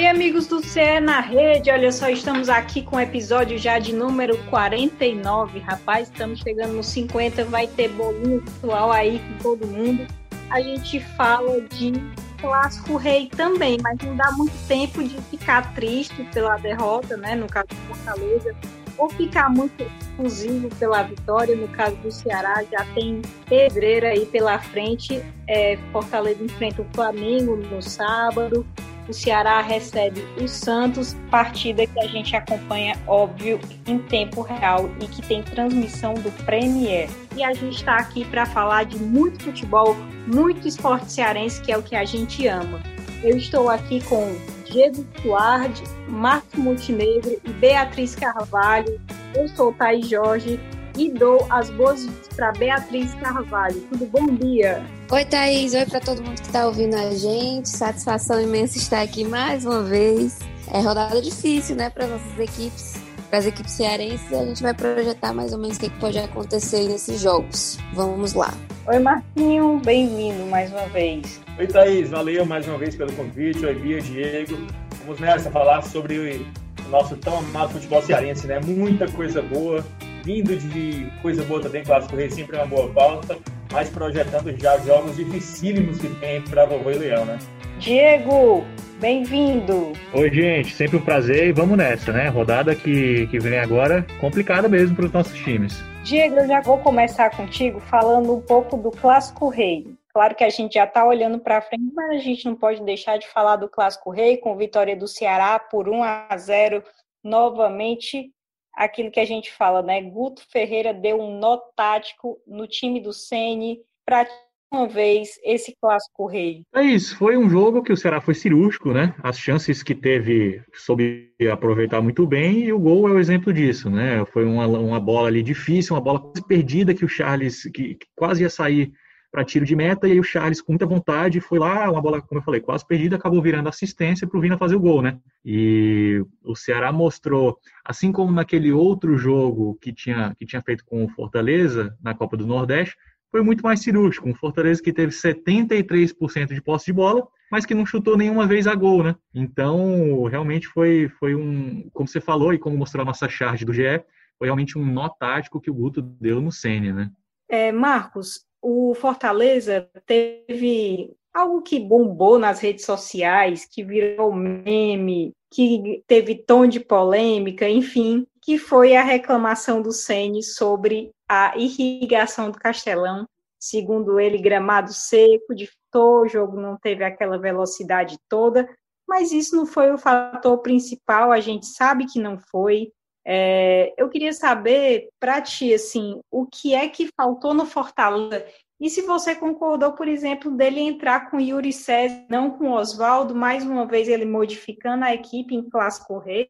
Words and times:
Oi, 0.00 0.06
amigos 0.06 0.46
do 0.46 0.64
CE 0.64 0.98
na 0.98 1.20
Rede. 1.20 1.70
Olha 1.70 1.92
só, 1.92 2.08
estamos 2.08 2.48
aqui 2.48 2.80
com 2.80 2.96
o 2.96 3.00
episódio 3.00 3.58
já 3.58 3.78
de 3.78 3.94
número 3.94 4.34
49. 4.44 5.58
Rapaz, 5.58 6.08
estamos 6.08 6.40
chegando 6.40 6.72
nos 6.72 6.86
50. 6.86 7.44
Vai 7.44 7.66
ter 7.66 7.90
bolinho 7.90 8.40
virtual 8.40 8.90
aí 8.90 9.18
com 9.18 9.42
todo 9.42 9.66
mundo. 9.66 10.06
A 10.48 10.58
gente 10.62 11.00
fala 11.00 11.60
de 11.60 11.92
clássico 12.40 12.96
rei 12.96 13.28
também, 13.28 13.76
mas 13.82 13.98
não 13.98 14.16
dá 14.16 14.32
muito 14.32 14.54
tempo 14.66 15.04
de 15.04 15.20
ficar 15.20 15.74
triste 15.74 16.26
pela 16.32 16.56
derrota, 16.56 17.18
né? 17.18 17.34
No 17.34 17.46
caso 17.46 17.68
do 17.68 17.94
Fortaleza, 17.94 18.56
ou 18.96 19.10
ficar 19.10 19.50
muito 19.50 19.82
exclusivo 19.82 20.70
pela 20.76 21.02
vitória. 21.02 21.54
No 21.54 21.68
caso 21.68 21.96
do 21.96 22.10
Ceará, 22.10 22.64
já 22.72 22.86
tem 22.94 23.20
pedreira 23.46 24.08
aí 24.08 24.24
pela 24.24 24.58
frente. 24.58 25.22
É, 25.46 25.76
Fortaleza 25.92 26.42
enfrenta 26.42 26.80
o 26.80 26.86
Flamengo 26.94 27.54
no 27.56 27.82
sábado. 27.82 28.66
O 29.10 29.12
Ceará 29.12 29.60
recebe 29.60 30.24
o 30.40 30.46
Santos, 30.46 31.16
partida 31.32 31.84
que 31.84 31.98
a 31.98 32.06
gente 32.06 32.36
acompanha, 32.36 32.96
óbvio, 33.08 33.58
em 33.84 33.98
tempo 33.98 34.40
real 34.40 34.88
e 35.00 35.08
que 35.08 35.20
tem 35.20 35.42
transmissão 35.42 36.14
do 36.14 36.30
Premier. 36.44 37.10
E 37.34 37.42
a 37.42 37.52
gente 37.52 37.78
está 37.78 37.96
aqui 37.96 38.24
para 38.24 38.46
falar 38.46 38.84
de 38.84 38.96
muito 38.98 39.42
futebol, 39.42 39.96
muito 40.32 40.68
esporte 40.68 41.10
cearense, 41.10 41.60
que 41.60 41.72
é 41.72 41.76
o 41.76 41.82
que 41.82 41.96
a 41.96 42.04
gente 42.04 42.46
ama. 42.46 42.80
Eu 43.20 43.36
estou 43.36 43.68
aqui 43.68 44.00
com 44.04 44.32
Diego 44.70 45.04
Suardi, 45.20 45.82
Marcos 46.06 46.54
Montenegro 46.54 47.36
e 47.44 47.50
Beatriz 47.54 48.14
Carvalho. 48.14 49.00
Eu 49.34 49.48
sou 49.48 49.72
Thaís 49.72 50.08
Jorge 50.08 50.60
e 50.96 51.10
dou 51.10 51.44
as 51.50 51.68
boas-vindas 51.70 52.28
para 52.28 52.52
Beatriz 52.52 53.12
Carvalho. 53.14 53.80
Tudo 53.90 54.06
bom 54.06 54.26
dia? 54.36 54.80
Oi, 55.12 55.24
Thaís. 55.24 55.74
Oi 55.74 55.84
para 55.86 55.98
todo 55.98 56.22
mundo 56.22 56.40
que 56.40 56.46
está 56.46 56.66
ouvindo 56.66 56.94
a 56.94 57.10
gente. 57.10 57.68
Satisfação 57.68 58.40
imensa 58.40 58.78
estar 58.78 59.02
aqui 59.02 59.24
mais 59.24 59.66
uma 59.66 59.82
vez. 59.82 60.38
É 60.72 60.80
rodada 60.80 61.20
difícil, 61.20 61.74
né, 61.74 61.90
para 61.90 62.06
nossas 62.06 62.38
equipes, 62.38 62.94
para 63.28 63.40
as 63.40 63.46
equipes 63.46 63.72
cearenses. 63.72 64.32
A 64.32 64.44
gente 64.44 64.62
vai 64.62 64.72
projetar 64.72 65.32
mais 65.32 65.52
ou 65.52 65.58
menos 65.58 65.78
o 65.78 65.80
que 65.80 65.90
pode 65.98 66.16
acontecer 66.16 66.86
nesses 66.86 67.20
jogos. 67.20 67.76
Vamos 67.92 68.34
lá. 68.34 68.54
Oi, 68.86 69.00
Marquinho. 69.00 69.80
Bem-vindo 69.84 70.46
mais 70.46 70.70
uma 70.70 70.86
vez. 70.86 71.40
Oi, 71.58 71.66
Thaís. 71.66 72.08
Valeu 72.10 72.46
mais 72.46 72.68
uma 72.68 72.78
vez 72.78 72.94
pelo 72.94 73.12
convite. 73.14 73.66
Oi, 73.66 73.74
Bia, 73.74 74.00
Diego. 74.00 74.64
Vamos 75.00 75.18
nessa 75.18 75.50
falar 75.50 75.82
sobre 75.82 76.46
o 76.86 76.88
nosso 76.88 77.16
tão 77.16 77.36
amado 77.36 77.72
futebol 77.72 78.00
cearense, 78.00 78.46
né? 78.46 78.60
Muita 78.60 79.10
coisa 79.10 79.42
boa 79.42 79.84
vindo 80.22 80.56
de 80.56 81.10
coisa 81.22 81.42
boa 81.44 81.60
também, 81.60 81.82
Clássico 81.82 82.16
Rei 82.16 82.30
sempre 82.30 82.56
é 82.56 82.60
uma 82.60 82.66
boa 82.66 82.88
pauta, 82.90 83.38
mas 83.72 83.88
projetando 83.88 84.54
já 84.60 84.78
jogos 84.78 85.16
dificílimos 85.16 85.98
que 85.98 86.08
tem 86.16 86.42
para 86.42 86.66
Vovô 86.66 86.90
e 86.90 86.98
Leão, 86.98 87.24
né? 87.24 87.38
Diego, 87.78 88.64
bem-vindo! 88.98 89.92
Oi, 90.12 90.30
gente, 90.30 90.74
sempre 90.74 90.96
um 90.96 91.04
prazer 91.04 91.48
e 91.48 91.52
vamos 91.52 91.78
nessa, 91.78 92.12
né? 92.12 92.28
Rodada 92.28 92.74
que, 92.74 93.26
que 93.28 93.38
vem 93.38 93.58
agora, 93.58 94.04
complicada 94.20 94.68
mesmo 94.68 94.96
para 94.96 95.06
os 95.06 95.12
nossos 95.12 95.38
times. 95.38 95.82
Diego, 96.02 96.36
eu 96.36 96.48
já 96.48 96.60
vou 96.60 96.78
começar 96.78 97.30
contigo 97.30 97.80
falando 97.80 98.34
um 98.34 98.40
pouco 98.40 98.76
do 98.76 98.90
Clássico 98.90 99.48
Rei. 99.48 99.86
Claro 100.12 100.34
que 100.34 100.42
a 100.42 100.50
gente 100.50 100.74
já 100.74 100.84
está 100.84 101.06
olhando 101.06 101.38
para 101.38 101.60
frente, 101.60 101.92
mas 101.94 102.10
a 102.10 102.18
gente 102.18 102.44
não 102.44 102.56
pode 102.56 102.82
deixar 102.82 103.16
de 103.16 103.28
falar 103.28 103.56
do 103.56 103.68
Clássico 103.68 104.10
Rei, 104.10 104.36
com 104.36 104.56
vitória 104.56 104.96
do 104.96 105.06
Ceará 105.06 105.58
por 105.58 105.88
1 105.88 106.02
a 106.02 106.36
0 106.36 106.82
novamente 107.22 108.32
aquilo 108.74 109.10
que 109.10 109.20
a 109.20 109.24
gente 109.24 109.52
fala, 109.52 109.82
né? 109.82 110.00
Guto 110.00 110.42
Ferreira 110.50 110.92
deu 110.94 111.20
um 111.20 111.38
nó 111.38 111.56
tático 111.76 112.40
no 112.46 112.66
time 112.66 113.00
do 113.00 113.12
Ceni 113.12 113.80
para 114.04 114.26
uma 114.72 114.86
vez 114.86 115.38
esse 115.42 115.74
clássico 115.80 116.26
rei. 116.26 116.62
É 116.74 116.82
isso, 116.82 117.16
foi 117.16 117.36
um 117.36 117.50
jogo 117.50 117.82
que 117.82 117.92
o 117.92 117.96
Ceará 117.96 118.20
foi 118.20 118.34
cirúrgico, 118.34 118.92
né? 118.92 119.14
As 119.22 119.38
chances 119.38 119.82
que 119.82 119.94
teve 119.94 120.62
soube 120.72 121.32
aproveitar 121.50 122.00
muito 122.00 122.24
bem 122.26 122.60
e 122.60 122.72
o 122.72 122.78
gol 122.78 123.08
é 123.08 123.12
o 123.12 123.18
exemplo 123.18 123.52
disso, 123.52 123.90
né? 123.90 124.24
Foi 124.26 124.44
uma, 124.44 124.66
uma 124.66 125.00
bola 125.00 125.28
ali 125.28 125.42
difícil, 125.42 125.94
uma 125.94 126.00
bola 126.00 126.20
quase 126.20 126.46
perdida 126.46 126.94
que 126.94 127.04
o 127.04 127.08
Charles 127.08 127.64
que, 127.64 127.96
que 127.96 128.06
quase 128.16 128.42
ia 128.42 128.50
sair 128.50 128.92
para 129.30 129.44
tiro 129.44 129.64
de 129.64 129.76
meta, 129.76 130.08
e 130.08 130.12
aí 130.12 130.20
o 130.20 130.24
Charles, 130.24 130.60
com 130.60 130.72
muita 130.72 130.86
vontade, 130.86 131.40
foi 131.40 131.58
lá, 131.58 131.90
uma 131.90 132.02
bola, 132.02 132.20
como 132.20 132.40
eu 132.40 132.44
falei, 132.44 132.60
quase 132.60 132.84
perdida, 132.84 133.16
acabou 133.16 133.40
virando 133.40 133.68
assistência 133.68 134.26
para 134.26 134.36
o 134.36 134.40
Vina 134.40 134.58
fazer 134.58 134.74
o 134.74 134.80
gol, 134.80 135.00
né? 135.02 135.18
E 135.44 136.24
o 136.42 136.56
Ceará 136.56 136.90
mostrou, 136.90 137.58
assim 137.84 138.10
como 138.10 138.32
naquele 138.32 138.72
outro 138.72 139.16
jogo 139.16 139.78
que 139.80 139.92
tinha, 139.92 140.34
que 140.36 140.44
tinha 140.44 140.60
feito 140.60 140.84
com 140.84 141.04
o 141.04 141.08
Fortaleza, 141.08 141.96
na 142.02 142.12
Copa 142.12 142.36
do 142.36 142.46
Nordeste, 142.46 142.96
foi 143.30 143.42
muito 143.42 143.62
mais 143.62 143.80
cirúrgico. 143.80 144.28
Um 144.28 144.34
Fortaleza 144.34 144.82
que 144.82 144.92
teve 144.92 145.12
73% 145.12 146.52
de 146.52 146.60
posse 146.60 146.86
de 146.86 146.92
bola, 146.92 147.26
mas 147.50 147.64
que 147.64 147.74
não 147.74 147.86
chutou 147.86 148.16
nenhuma 148.16 148.46
vez 148.46 148.66
a 148.66 148.74
gol, 148.74 149.04
né? 149.04 149.14
Então, 149.32 150.24
realmente 150.24 150.66
foi, 150.66 151.08
foi 151.18 151.34
um, 151.34 151.88
como 151.92 152.08
você 152.08 152.20
falou 152.20 152.52
e 152.52 152.58
como 152.58 152.76
mostrou 152.76 153.02
a 153.02 153.06
nossa 153.06 153.28
charge 153.28 153.64
do 153.64 153.72
GE, 153.72 154.02
foi 154.38 154.46
realmente 154.46 154.76
um 154.76 154.84
nó 154.84 155.08
tático 155.08 155.60
que 155.60 155.70
o 155.70 155.74
Guto 155.74 156.00
deu 156.00 156.40
no 156.40 156.50
Sênia, 156.50 156.92
né? 156.92 157.10
É, 157.48 157.72
Marcos, 157.72 158.44
o 158.62 158.94
Fortaleza 158.94 159.88
teve 160.06 161.14
algo 161.32 161.62
que 161.62 161.78
bombou 161.78 162.38
nas 162.38 162.60
redes 162.60 162.84
sociais, 162.84 163.64
que 163.64 163.84
virou 163.84 164.32
meme, 164.32 165.32
que 165.50 166.02
teve 166.06 166.34
tom 166.34 166.66
de 166.66 166.80
polêmica, 166.80 167.68
enfim, 167.68 168.26
que 168.42 168.58
foi 168.58 168.96
a 168.96 169.02
reclamação 169.02 169.80
do 169.80 169.92
Ceni 169.92 170.42
sobre 170.42 171.10
a 171.28 171.56
irrigação 171.56 172.50
do 172.50 172.58
Castelão. 172.58 173.26
Segundo 173.58 174.18
ele, 174.18 174.38
gramado 174.38 174.92
seco, 174.92 175.54
dificultou, 175.54 176.22
o 176.22 176.28
jogo 176.28 176.60
não 176.60 176.76
teve 176.76 177.04
aquela 177.04 177.38
velocidade 177.38 178.18
toda, 178.28 178.68
mas 179.06 179.32
isso 179.32 179.56
não 179.56 179.66
foi 179.66 179.92
o 179.92 179.98
fator 179.98 180.58
principal, 180.58 181.30
a 181.30 181.40
gente 181.40 181.66
sabe 181.66 182.06
que 182.06 182.20
não 182.20 182.38
foi. 182.38 182.92
É, 183.24 183.92
eu 183.96 184.08
queria 184.08 184.32
saber, 184.32 185.08
para 185.20 185.40
ti, 185.40 185.74
assim, 185.74 186.20
o 186.30 186.46
que 186.46 186.74
é 186.74 186.88
que 186.88 187.10
faltou 187.14 187.52
no 187.52 187.66
Fortaleza 187.66 188.44
e 188.80 188.88
se 188.88 189.02
você 189.02 189.34
concordou, 189.34 189.92
por 189.92 190.08
exemplo, 190.08 190.50
dele 190.50 190.80
entrar 190.80 191.30
com 191.30 191.38
Yuri 191.38 191.70
César, 191.70 192.24
não 192.30 192.50
com 192.50 192.70
Oswaldo, 192.70 193.34
mais 193.34 193.62
uma 193.62 193.86
vez 193.86 194.08
ele 194.08 194.24
modificando 194.24 195.04
a 195.04 195.12
equipe 195.12 195.54
em 195.54 195.68
Clássico 195.68 196.18
Rei, 196.18 196.48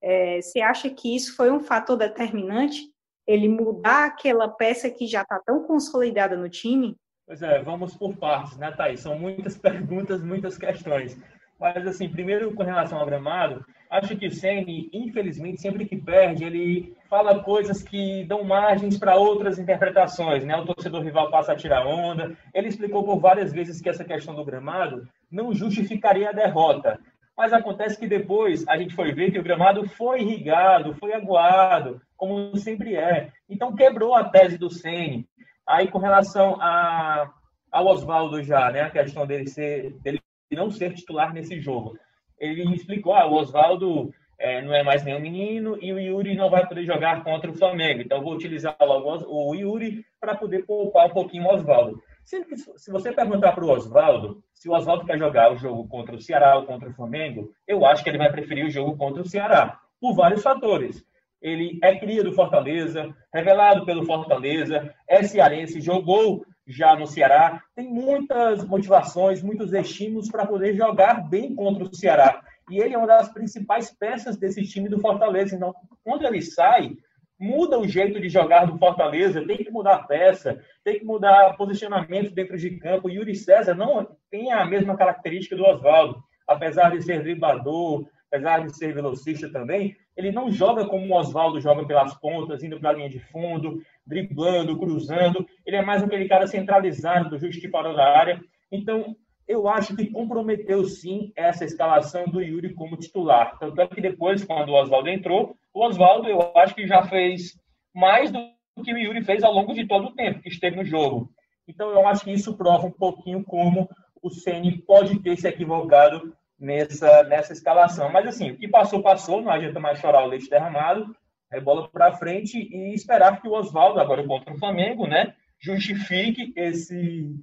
é, 0.00 0.40
você 0.40 0.60
acha 0.60 0.88
que 0.88 1.16
isso 1.16 1.34
foi 1.34 1.50
um 1.50 1.58
fator 1.58 1.96
determinante? 1.96 2.88
Ele 3.26 3.48
mudar 3.48 4.04
aquela 4.04 4.48
peça 4.48 4.88
que 4.88 5.08
já 5.08 5.22
está 5.22 5.40
tão 5.44 5.64
consolidada 5.64 6.36
no 6.36 6.48
time? 6.48 6.94
Pois 7.26 7.42
é, 7.42 7.60
vamos 7.60 7.96
por 7.96 8.14
partes, 8.16 8.56
né, 8.56 8.70
Thaís? 8.70 9.00
São 9.00 9.18
muitas 9.18 9.56
perguntas, 9.58 10.22
muitas 10.22 10.56
questões. 10.56 11.18
Mas, 11.58 11.84
assim, 11.88 12.08
primeiro 12.08 12.54
com 12.54 12.62
relação 12.62 12.98
ao 12.98 13.06
gramado, 13.06 13.64
acho 13.94 14.16
que 14.16 14.26
o 14.26 14.30
Ceni, 14.30 14.90
infelizmente, 14.92 15.60
sempre 15.60 15.86
que 15.86 15.96
perde, 15.96 16.44
ele 16.44 16.96
fala 17.08 17.42
coisas 17.42 17.80
que 17.82 18.24
dão 18.24 18.42
margens 18.42 18.98
para 18.98 19.16
outras 19.16 19.58
interpretações, 19.58 20.44
né? 20.44 20.56
O 20.56 20.66
torcedor 20.66 21.02
rival 21.02 21.30
passa 21.30 21.52
a 21.52 21.56
tirar 21.56 21.86
onda. 21.86 22.36
Ele 22.52 22.68
explicou 22.68 23.04
por 23.04 23.20
várias 23.20 23.52
vezes 23.52 23.80
que 23.80 23.88
essa 23.88 24.04
questão 24.04 24.34
do 24.34 24.44
gramado 24.44 25.08
não 25.30 25.54
justificaria 25.54 26.30
a 26.30 26.32
derrota. 26.32 26.98
Mas 27.36 27.52
acontece 27.52 27.98
que 27.98 28.06
depois 28.06 28.66
a 28.66 28.76
gente 28.76 28.94
foi 28.94 29.12
ver 29.12 29.30
que 29.30 29.38
o 29.38 29.42
gramado 29.44 29.88
foi 29.88 30.22
irrigado, 30.22 30.94
foi 30.94 31.12
aguado, 31.12 32.00
como 32.16 32.56
sempre 32.56 32.96
é. 32.96 33.30
Então 33.48 33.76
quebrou 33.76 34.14
a 34.14 34.24
tese 34.24 34.58
do 34.58 34.70
Ceni. 34.70 35.26
Aí 35.66 35.86
com 35.88 35.98
relação 35.98 36.56
a, 36.60 37.30
ao 37.70 37.86
Oswaldo 37.86 38.42
já, 38.42 38.70
né? 38.72 38.82
A 38.82 38.90
questão 38.90 39.24
dele 39.24 39.46
ser 39.46 39.92
dele 40.02 40.20
não 40.52 40.70
ser 40.70 40.94
titular 40.94 41.32
nesse 41.32 41.60
jogo. 41.60 41.96
Ele 42.38 42.62
explicou, 42.74 43.14
ah, 43.14 43.26
o 43.26 43.34
Oswaldo 43.34 44.12
é, 44.38 44.60
não 44.62 44.74
é 44.74 44.82
mais 44.82 45.04
nenhum 45.04 45.20
menino 45.20 45.78
e 45.80 45.92
o 45.92 45.98
Yuri 45.98 46.34
não 46.34 46.50
vai 46.50 46.66
poder 46.66 46.84
jogar 46.84 47.22
contra 47.22 47.50
o 47.50 47.54
Flamengo. 47.54 48.00
Então, 48.00 48.22
vou 48.22 48.34
utilizar 48.34 48.76
logo 48.80 49.24
o 49.28 49.54
Yuri 49.54 50.04
para 50.20 50.34
poder 50.34 50.66
poupar 50.66 51.06
um 51.06 51.14
pouquinho 51.14 51.44
o 51.44 51.54
Oswaldo. 51.54 52.00
Se, 52.24 52.44
se 52.76 52.90
você 52.90 53.12
perguntar 53.12 53.52
para 53.52 53.64
o 53.64 53.70
Oswaldo 53.70 54.42
se 54.64 54.68
o 54.70 54.72
Oswaldo 54.72 55.04
quer 55.04 55.18
jogar 55.18 55.52
o 55.52 55.58
jogo 55.58 55.86
contra 55.88 56.16
o 56.16 56.20
Ceará 56.20 56.56
ou 56.56 56.64
contra 56.64 56.88
o 56.88 56.94
Flamengo, 56.94 57.52
eu 57.68 57.84
acho 57.84 58.02
que 58.02 58.08
ele 58.08 58.16
vai 58.16 58.32
preferir 58.32 58.64
o 58.64 58.70
jogo 58.70 58.96
contra 58.96 59.20
o 59.20 59.28
Ceará, 59.28 59.78
por 60.00 60.14
vários 60.14 60.42
fatores. 60.42 61.04
Ele 61.42 61.78
é 61.82 61.94
cria 61.96 62.24
do 62.24 62.32
Fortaleza, 62.32 63.14
revelado 63.30 63.84
pelo 63.84 64.06
Fortaleza, 64.06 64.90
é 65.06 65.22
cearense, 65.22 65.82
jogou 65.82 66.46
já 66.66 66.96
no 66.96 67.06
Ceará, 67.06 67.62
tem 67.74 67.88
muitas 67.88 68.64
motivações, 68.64 69.42
muitos 69.42 69.72
estímulos 69.72 70.30
para 70.30 70.46
poder 70.46 70.74
jogar 70.74 71.28
bem 71.28 71.54
contra 71.54 71.84
o 71.84 71.94
Ceará. 71.94 72.42
E 72.70 72.78
ele 72.78 72.94
é 72.94 72.98
uma 72.98 73.06
das 73.06 73.28
principais 73.32 73.90
peças 73.90 74.36
desse 74.36 74.62
time 74.62 74.88
do 74.88 75.00
Fortaleza. 75.00 75.54
Então, 75.54 75.74
quando 76.02 76.26
ele 76.26 76.40
sai, 76.40 76.92
muda 77.38 77.78
o 77.78 77.86
jeito 77.86 78.18
de 78.20 78.28
jogar 78.28 78.64
do 78.64 78.78
Fortaleza, 78.78 79.46
tem 79.46 79.58
que 79.58 79.70
mudar 79.70 79.94
a 79.96 80.04
peça, 80.04 80.60
tem 80.82 80.98
que 80.98 81.04
mudar 81.04 81.56
posicionamento 81.56 82.30
dentro 82.30 82.56
de 82.56 82.78
campo. 82.78 83.08
O 83.08 83.10
Yuri 83.10 83.34
César 83.34 83.74
não 83.74 84.16
tem 84.30 84.50
a 84.52 84.64
mesma 84.64 84.96
característica 84.96 85.56
do 85.56 85.64
Oswaldo, 85.64 86.22
apesar 86.46 86.90
de 86.90 87.02
ser 87.02 87.22
driblador, 87.22 88.06
apesar 88.34 88.66
de 88.66 88.76
ser 88.76 88.92
velocista 88.92 89.50
também, 89.50 89.96
ele 90.16 90.32
não 90.32 90.50
joga 90.50 90.86
como 90.86 91.06
o 91.06 91.16
Oswaldo 91.16 91.60
joga 91.60 91.84
pelas 91.86 92.14
pontas, 92.14 92.62
indo 92.62 92.78
para 92.78 92.90
a 92.90 92.92
linha 92.92 93.08
de 93.08 93.18
fundo, 93.18 93.80
driblando, 94.06 94.78
cruzando. 94.78 95.46
Ele 95.66 95.76
é 95.76 95.84
mais 95.84 96.02
aquele 96.02 96.28
cara 96.28 96.46
centralizado 96.46 97.30
do 97.30 97.38
justo 97.38 97.60
que 97.60 97.68
parou 97.68 97.94
da 97.94 98.16
área. 98.16 98.40
Então, 98.70 99.16
eu 99.46 99.68
acho 99.68 99.94
que 99.94 100.10
comprometeu 100.10 100.84
sim 100.84 101.32
essa 101.36 101.64
escalação 101.64 102.24
do 102.26 102.40
Yuri 102.40 102.74
como 102.74 102.96
titular. 102.96 103.58
Tanto 103.58 103.80
é 103.80 103.86
que 103.86 104.00
depois, 104.00 104.44
quando 104.44 104.70
o 104.70 104.80
Oswaldo 104.80 105.08
entrou, 105.08 105.56
o 105.72 105.84
Oswaldo 105.84 106.28
eu 106.28 106.40
acho 106.56 106.74
que 106.74 106.86
já 106.86 107.02
fez 107.02 107.58
mais 107.94 108.30
do 108.30 108.38
que 108.82 108.92
o 108.92 108.98
Yuri 108.98 109.22
fez 109.22 109.42
ao 109.44 109.52
longo 109.52 109.72
de 109.72 109.86
todo 109.86 110.06
o 110.06 110.14
tempo 110.14 110.40
que 110.40 110.48
esteve 110.48 110.76
no 110.76 110.84
jogo. 110.84 111.30
Então 111.68 111.90
eu 111.90 112.06
acho 112.06 112.24
que 112.24 112.32
isso 112.32 112.56
prova 112.56 112.86
um 112.86 112.90
pouquinho 112.90 113.44
como 113.44 113.88
o 114.22 114.30
Ceni 114.30 114.82
pode 114.82 115.20
ter 115.20 115.36
se 115.36 115.46
equivocado 115.46 116.34
nessa, 116.58 117.22
nessa 117.24 117.52
escalação. 117.52 118.10
Mas 118.10 118.26
assim, 118.26 118.50
o 118.50 118.56
que 118.56 118.68
passou, 118.68 119.02
passou, 119.02 119.42
não 119.42 119.52
adianta 119.52 119.78
mais 119.78 119.98
chorar 119.98 120.24
o 120.24 120.28
leite 120.28 120.48
derramado, 120.48 121.14
é 121.52 121.60
bola 121.60 121.88
para 121.88 122.16
frente 122.16 122.58
e 122.58 122.94
esperar 122.94 123.40
que 123.40 123.48
o 123.48 123.52
Oswaldo, 123.52 124.00
agora 124.00 124.26
contra 124.26 124.52
o 124.52 124.58
Flamengo, 124.58 125.06
né, 125.06 125.34
justifique 125.60 126.52
esse 126.56 127.34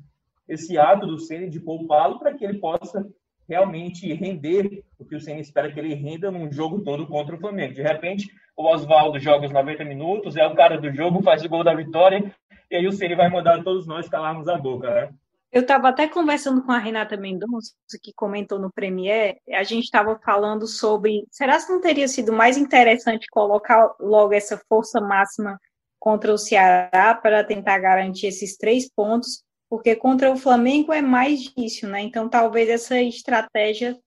esse 0.48 0.77
ato 0.77 1.07
do 1.07 1.18
Ceni 1.18 1.50
de 1.50 1.62
poupá-lo 1.62 2.19
para 2.19 2.33
que 2.33 2.44
ele 2.44 2.59
possa 2.59 3.07
realmente 3.48 4.12
render 4.13 4.83
o 5.00 5.06
que 5.06 5.15
o 5.15 5.19
Ceni 5.19 5.39
espera 5.39 5.71
que 5.71 5.80
ele 5.80 5.94
renda 5.94 6.30
num 6.30 6.51
jogo 6.51 6.81
todo 6.81 7.07
contra 7.07 7.36
o 7.36 7.39
Flamengo. 7.39 7.74
De 7.74 7.81
repente, 7.81 8.30
o 8.56 8.65
Oswaldo 8.65 9.18
joga 9.18 9.45
os 9.45 9.51
90 9.51 9.86
minutos, 9.86 10.36
é 10.36 10.45
o 10.45 10.56
cara 10.56 10.77
do 10.77 10.92
jogo, 10.94 11.24
faz 11.24 11.44
o 11.44 11.50
gol 11.50 11.63
da 11.63 11.74
vitória, 11.74 12.33
e 12.69 12.75
aí 12.75 12.88
o 12.88 12.92
Ceni 12.92 13.15
vai 13.15 13.30
mandar 13.30 13.63
todos 13.63 13.88
nós 13.88 14.09
calarmos 14.09 14.48
a 14.48 14.57
boca, 14.57 14.94
né? 14.94 15.13
Eu 15.51 15.63
estava 15.63 15.89
até 15.89 16.07
conversando 16.07 16.63
com 16.63 16.71
a 16.71 16.77
Renata 16.77 17.18
Mendonça, 17.18 17.74
que 18.01 18.13
comentou 18.13 18.57
no 18.57 18.71
Premier, 18.71 19.38
a 19.50 19.63
gente 19.63 19.83
estava 19.83 20.18
falando 20.24 20.65
sobre, 20.65 21.27
será 21.30 21.62
que 21.62 21.69
não 21.69 21.81
teria 21.81 22.07
sido 22.07 22.31
mais 22.31 22.57
interessante 22.57 23.27
colocar 23.30 23.94
logo 24.00 24.33
essa 24.33 24.57
força 24.69 25.01
máxima 25.01 25.59
contra 26.00 26.33
o 26.33 26.38
Ceará 26.38 27.13
para 27.13 27.44
tentar 27.44 27.80
garantir 27.80 28.27
esses 28.27 28.56
três 28.56 28.89
pontos, 28.89 29.44
porque 29.69 29.94
contra 29.94 30.31
o 30.31 30.38
Flamengo 30.38 30.94
é 30.94 31.01
mais 31.01 31.42
difícil, 31.42 31.89
né? 31.89 32.01
Então 32.01 32.30
talvez 32.30 32.69
essa 32.69 33.01
estratégia 33.01 34.00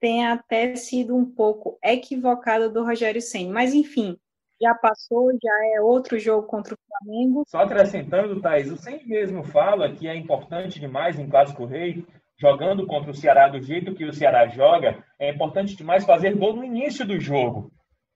tenha 0.00 0.32
até 0.32 0.76
sido 0.76 1.16
um 1.16 1.24
pouco 1.24 1.78
equivocada 1.82 2.68
do 2.68 2.84
Rogério 2.84 3.20
Senna. 3.20 3.52
Mas 3.52 3.74
enfim, 3.74 4.16
já 4.62 4.74
passou, 4.74 5.32
já 5.42 5.76
é 5.76 5.80
outro 5.80 6.18
jogo 6.20 6.46
contra 6.46 6.74
o 6.74 6.78
Flamengo. 6.86 7.42
Só 7.48 7.62
acrescentando, 7.62 8.40
Thaís, 8.40 8.70
o 8.70 8.76
Senna 8.76 9.00
mesmo 9.04 9.42
fala 9.42 9.92
que 9.92 10.06
é 10.06 10.14
importante 10.16 10.78
demais 10.78 11.18
em 11.18 11.28
Clássico 11.28 11.64
Rei, 11.64 12.06
jogando 12.38 12.86
contra 12.86 13.10
o 13.10 13.14
Ceará 13.14 13.48
do 13.48 13.60
jeito 13.60 13.94
que 13.94 14.04
o 14.04 14.12
Ceará 14.12 14.46
joga, 14.46 15.04
é 15.18 15.30
importante 15.30 15.76
demais 15.76 16.04
fazer 16.04 16.36
gol 16.36 16.54
no 16.54 16.64
início 16.64 17.04
do 17.04 17.18
jogo. 17.18 17.72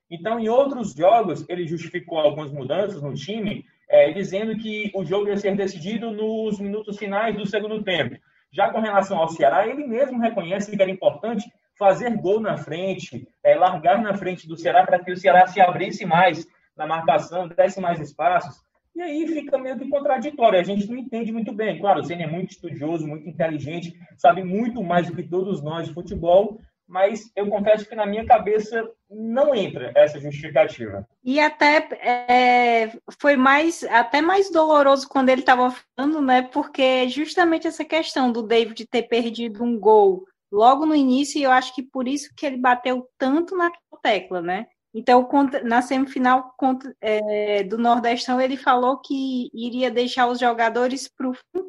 Então, 0.08 0.38
em 0.38 0.48
outros 0.48 0.94
jogos, 0.94 1.44
ele 1.48 1.66
justificou 1.66 2.18
algumas 2.18 2.52
mudanças 2.52 3.02
no 3.02 3.12
time 3.12 3.64
é, 3.88 4.12
dizendo 4.12 4.56
que 4.56 4.90
o 4.94 5.04
jogo 5.04 5.28
ia 5.28 5.36
ser 5.36 5.56
decidido 5.56 6.12
nos 6.12 6.60
minutos 6.60 6.96
finais 6.96 7.36
do 7.36 7.46
segundo 7.46 7.82
tempo. 7.82 8.16
Já 8.52 8.70
com 8.70 8.80
relação 8.80 9.18
ao 9.18 9.28
Ceará, 9.28 9.66
ele 9.66 9.86
mesmo 9.86 10.20
reconhece 10.20 10.74
que 10.74 10.80
era 10.80 10.90
importante 10.90 11.44
fazer 11.78 12.16
gol 12.16 12.40
na 12.40 12.56
frente, 12.56 13.28
é, 13.42 13.54
largar 13.54 14.00
na 14.02 14.14
frente 14.14 14.48
do 14.48 14.56
Ceará 14.56 14.84
para 14.84 14.98
que 14.98 15.12
o 15.12 15.16
Ceará 15.16 15.46
se 15.46 15.60
abrisse 15.60 16.04
mais 16.04 16.46
na 16.76 16.86
marcação, 16.86 17.48
desse 17.48 17.80
mais 17.80 18.00
espaços. 18.00 18.60
E 18.94 19.02
aí 19.02 19.26
fica 19.26 19.58
meio 19.58 19.78
que 19.78 19.88
contraditório, 19.88 20.58
a 20.58 20.62
gente 20.62 20.88
não 20.88 20.96
entende 20.96 21.30
muito 21.30 21.52
bem. 21.52 21.78
Claro, 21.78 22.00
o 22.00 22.04
Senna 22.04 22.22
é 22.22 22.26
muito 22.26 22.52
estudioso, 22.52 23.06
muito 23.06 23.28
inteligente, 23.28 23.94
sabe 24.16 24.42
muito 24.42 24.82
mais 24.82 25.06
do 25.06 25.14
que 25.14 25.22
todos 25.22 25.62
nós 25.62 25.86
de 25.86 25.92
futebol, 25.92 26.58
mas 26.88 27.30
eu 27.36 27.48
confesso 27.48 27.86
que 27.86 27.94
na 27.94 28.06
minha 28.06 28.24
cabeça 28.24 28.88
não 29.10 29.54
entra 29.54 29.92
essa 29.94 30.18
justificativa. 30.18 31.06
E 31.22 31.38
até 31.40 31.88
é, 32.00 32.92
foi 33.20 33.36
mais 33.36 33.84
até 33.84 34.22
mais 34.22 34.50
doloroso 34.50 35.06
quando 35.08 35.28
ele 35.28 35.42
estava 35.42 35.74
falando, 35.96 36.22
né? 36.22 36.42
Porque 36.42 37.08
justamente 37.08 37.66
essa 37.66 37.84
questão 37.84 38.32
do 38.32 38.42
David 38.42 38.86
ter 38.86 39.02
perdido 39.02 39.62
um 39.62 39.78
gol 39.78 40.24
logo 40.50 40.86
no 40.86 40.94
início, 40.94 41.38
e 41.38 41.42
eu 41.42 41.50
acho 41.50 41.74
que 41.74 41.82
por 41.82 42.06
isso 42.06 42.30
que 42.36 42.46
ele 42.46 42.56
bateu 42.56 43.08
tanto 43.18 43.56
na 43.56 43.70
tecla, 44.02 44.40
né? 44.40 44.66
Então, 44.94 45.28
na 45.64 45.82
semifinal 45.82 46.54
é, 47.02 47.62
do 47.62 47.76
Nordestão, 47.76 48.40
ele 48.40 48.56
falou 48.56 48.98
que 48.98 49.50
iria 49.52 49.90
deixar 49.90 50.26
os 50.26 50.38
jogadores 50.38 51.06
para 51.06 51.28
o 51.28 51.34
fim, 51.34 51.64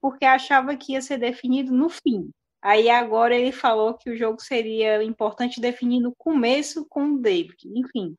porque 0.00 0.24
achava 0.24 0.76
que 0.76 0.92
ia 0.92 1.02
ser 1.02 1.18
definido 1.18 1.72
no 1.72 1.88
fim. 1.88 2.30
Aí 2.62 2.88
agora 2.90 3.34
ele 3.34 3.52
falou 3.52 3.94
que 3.94 4.10
o 4.10 4.16
jogo 4.16 4.40
seria 4.40 5.02
importante 5.02 5.60
definir 5.60 6.00
no 6.00 6.14
começo 6.16 6.86
com 6.88 7.14
o 7.14 7.18
David. 7.18 7.56
Enfim, 7.74 8.14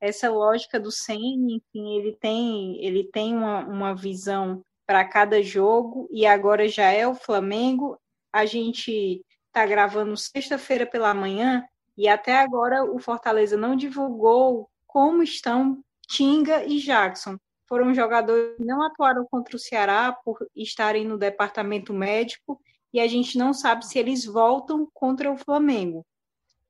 essa 0.00 0.30
lógica 0.30 0.80
do 0.80 0.90
Senna, 0.90 1.52
enfim, 1.52 1.98
ele 1.98 2.16
tem, 2.18 2.82
ele 2.82 3.04
tem 3.04 3.34
uma, 3.34 3.66
uma 3.66 3.94
visão 3.94 4.62
para 4.86 5.04
cada 5.04 5.42
jogo 5.42 6.08
e 6.10 6.24
agora 6.24 6.66
já 6.68 6.90
é 6.90 7.06
o 7.06 7.14
Flamengo. 7.14 7.98
A 8.32 8.46
gente 8.46 9.22
está 9.50 9.66
gravando 9.66 10.16
sexta-feira 10.16 10.86
pela 10.86 11.12
manhã 11.12 11.64
e 11.96 12.08
até 12.08 12.38
agora 12.38 12.84
o 12.84 12.98
Fortaleza 12.98 13.56
não 13.56 13.76
divulgou 13.76 14.70
como 14.86 15.22
estão 15.22 15.82
Tinga 16.08 16.64
e 16.64 16.78
Jackson. 16.78 17.36
Foram 17.68 17.92
jogadores 17.92 18.56
que 18.56 18.64
não 18.64 18.82
atuaram 18.82 19.26
contra 19.30 19.54
o 19.54 19.58
Ceará 19.58 20.12
por 20.24 20.38
estarem 20.56 21.04
no 21.04 21.18
departamento 21.18 21.92
médico 21.92 22.60
e 22.92 23.00
a 23.00 23.06
gente 23.06 23.36
não 23.36 23.52
sabe 23.52 23.86
se 23.86 23.98
eles 23.98 24.24
voltam 24.24 24.88
contra 24.92 25.30
o 25.30 25.36
Flamengo. 25.36 26.04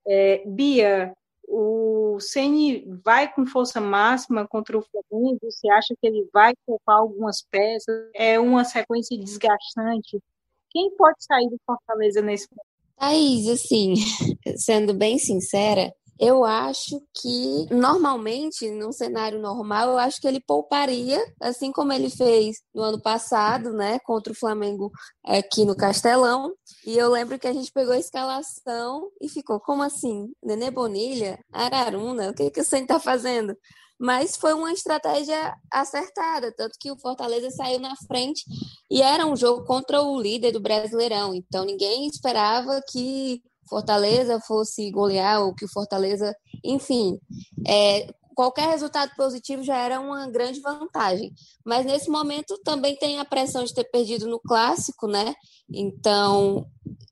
É, 0.06 0.43
Bia, 0.47 1.15
o 1.47 2.19
Ceni 2.21 2.85
vai 3.03 3.32
com 3.32 3.47
força 3.47 3.81
máxima 3.81 4.47
contra 4.47 4.77
o 4.77 4.82
Flamengo? 4.82 5.38
Você 5.43 5.71
acha 5.71 5.94
que 5.99 6.06
ele 6.06 6.29
vai 6.32 6.55
poupar 6.67 6.97
algumas 6.97 7.43
peças? 7.43 8.11
É 8.15 8.38
uma 8.38 8.65
sequência 8.65 9.19
desgastante. 9.19 10.23
Quem 10.71 10.91
pode 10.97 11.25
sair 11.25 11.49
do 11.49 11.59
Fortaleza 11.67 12.21
nesse 12.21 12.47
momento? 12.50 12.69
Thaís, 13.00 13.49
assim, 13.49 13.94
sendo 14.58 14.93
bem 14.93 15.19
sincera, 15.19 15.91
eu 16.19 16.44
acho 16.44 17.00
que 17.14 17.67
normalmente, 17.70 18.70
num 18.70 18.93
cenário 18.93 19.41
normal, 19.41 19.93
eu 19.93 19.99
acho 19.99 20.20
que 20.20 20.29
ele 20.29 20.38
pouparia, 20.38 21.19
assim 21.41 21.73
como 21.73 21.94
ele 21.94 22.11
fez 22.11 22.58
no 22.75 22.82
ano 22.82 23.00
passado, 23.00 23.73
né, 23.73 23.99
contra 24.00 24.31
o 24.31 24.37
Flamengo 24.37 24.91
aqui 25.25 25.64
no 25.64 25.75
Castelão. 25.75 26.52
E 26.85 26.99
eu 26.99 27.11
lembro 27.11 27.38
que 27.38 27.49
a 27.49 27.55
gente 27.55 27.73
pegou 27.73 27.94
a 27.94 27.99
escalação 27.99 29.11
e 29.19 29.31
ficou, 29.31 29.58
como 29.58 29.82
assim? 29.82 30.31
Nenê 30.44 30.70
Bonilha? 30.70 31.38
Araruna? 31.50 32.29
O 32.29 32.35
que, 32.35 32.50
que 32.50 32.61
o 32.61 32.64
Senhor 32.64 32.82
está 32.82 33.00
fazendo? 33.00 33.56
Mas 34.00 34.35
foi 34.35 34.55
uma 34.55 34.73
estratégia 34.73 35.55
acertada, 35.70 36.50
tanto 36.56 36.79
que 36.81 36.91
o 36.91 36.99
Fortaleza 36.99 37.50
saiu 37.50 37.79
na 37.79 37.94
frente 38.08 38.43
e 38.91 39.03
era 39.03 39.27
um 39.27 39.36
jogo 39.36 39.67
contra 39.67 40.01
o 40.01 40.19
líder 40.19 40.53
do 40.53 40.60
Brasileirão, 40.60 41.34
então 41.34 41.67
ninguém 41.67 42.06
esperava 42.06 42.81
que 42.91 43.43
Fortaleza 43.69 44.41
fosse 44.41 44.91
golear 44.91 45.43
ou 45.43 45.55
que 45.55 45.67
o 45.67 45.70
Fortaleza, 45.70 46.34
enfim, 46.65 47.20
é, 47.69 48.13
qualquer 48.34 48.69
resultado 48.70 49.15
positivo 49.15 49.63
já 49.63 49.77
era 49.77 50.01
uma 50.01 50.27
grande 50.29 50.60
vantagem. 50.60 51.31
Mas 51.63 51.84
nesse 51.84 52.08
momento 52.08 52.58
também 52.65 52.96
tem 52.96 53.20
a 53.20 53.24
pressão 53.24 53.63
de 53.63 53.74
ter 53.74 53.84
perdido 53.84 54.27
no 54.27 54.41
clássico, 54.41 55.06
né? 55.06 55.34
Então, 55.70 56.67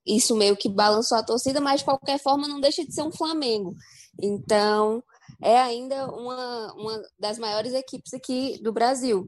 isso 0.06 0.34
meio 0.34 0.56
que 0.56 0.70
balançou 0.70 1.18
a 1.18 1.22
torcida, 1.22 1.60
mas 1.60 1.80
de 1.80 1.84
qualquer 1.84 2.18
forma 2.18 2.48
não 2.48 2.60
deixa 2.60 2.84
de 2.84 2.94
ser 2.94 3.02
um 3.02 3.12
Flamengo. 3.12 3.76
Então, 4.20 5.02
é 5.42 5.58
ainda 5.58 6.06
uma, 6.12 6.74
uma 6.74 7.02
das 7.18 7.38
maiores 7.38 7.72
equipes 7.74 8.12
aqui 8.12 8.58
do 8.62 8.72
Brasil. 8.72 9.26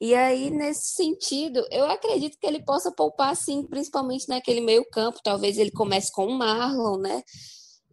E 0.00 0.14
aí, 0.14 0.50
nesse 0.50 0.94
sentido, 0.94 1.64
eu 1.70 1.84
acredito 1.86 2.36
que 2.36 2.46
ele 2.46 2.64
possa 2.64 2.90
poupar, 2.90 3.36
sim, 3.36 3.64
principalmente 3.68 4.28
naquele 4.28 4.60
meio 4.60 4.84
campo. 4.90 5.20
Talvez 5.22 5.58
ele 5.58 5.70
comece 5.70 6.10
com 6.10 6.26
o 6.26 6.36
Marlon, 6.36 6.98
né? 6.98 7.22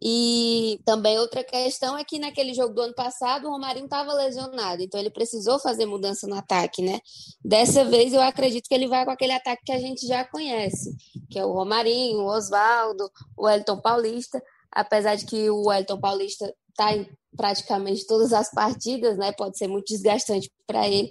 E 0.02 0.80
também 0.84 1.18
outra 1.18 1.44
questão 1.44 1.96
é 1.96 2.02
que 2.02 2.18
naquele 2.18 2.54
jogo 2.54 2.72
do 2.72 2.80
ano 2.80 2.94
passado 2.94 3.46
o 3.46 3.50
Romarinho 3.50 3.84
estava 3.84 4.14
lesionado, 4.14 4.82
então 4.82 4.98
ele 4.98 5.10
precisou 5.10 5.58
fazer 5.58 5.84
mudança 5.84 6.26
no 6.26 6.36
ataque, 6.36 6.80
né? 6.80 7.00
Dessa 7.44 7.84
vez 7.84 8.14
eu 8.14 8.22
acredito 8.22 8.66
que 8.66 8.74
ele 8.74 8.88
vai 8.88 9.04
com 9.04 9.10
aquele 9.10 9.32
ataque 9.32 9.62
que 9.66 9.72
a 9.72 9.78
gente 9.78 10.06
já 10.06 10.24
conhece, 10.24 10.96
que 11.30 11.38
é 11.38 11.44
o 11.44 11.52
Romarinho, 11.52 12.20
o 12.20 12.34
Oswaldo, 12.34 13.10
o 13.36 13.46
Elton 13.46 13.78
Paulista, 13.78 14.42
apesar 14.72 15.16
de 15.16 15.26
que 15.26 15.50
o 15.50 15.70
Elton 15.70 16.00
Paulista 16.00 16.50
está 16.70 16.96
em 16.96 17.06
praticamente 17.36 18.06
todas 18.06 18.32
as 18.32 18.50
partidas, 18.50 19.16
né? 19.16 19.32
Pode 19.32 19.56
ser 19.58 19.68
muito 19.68 19.86
desgastante 19.86 20.50
para 20.66 20.88
ele 20.88 21.10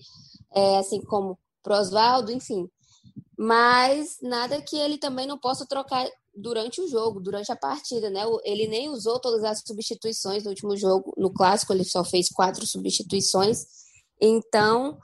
é, 0.54 0.78
assim 0.78 1.02
como 1.02 1.38
pro 1.64 1.76
Oswaldo, 1.76 2.32
enfim. 2.32 2.70
Mas 3.38 4.18
nada 4.22 4.62
que 4.62 4.76
ele 4.76 4.98
também 4.98 5.26
não 5.26 5.38
possa 5.38 5.66
trocar 5.66 6.08
durante 6.36 6.82
o 6.82 6.88
jogo, 6.88 7.20
durante 7.20 7.52
a 7.52 7.56
partida, 7.56 8.10
né? 8.10 8.24
Ele 8.44 8.68
nem 8.68 8.90
usou 8.90 9.20
todas 9.20 9.44
as 9.44 9.62
substituições 9.66 10.44
no 10.44 10.50
último 10.50 10.76
jogo, 10.76 11.14
no 11.18 11.32
clássico, 11.32 11.74
ele 11.74 11.84
só 11.84 12.04
fez 12.04 12.30
quatro 12.30 12.66
substituições. 12.66 13.66
Então, 14.22 14.98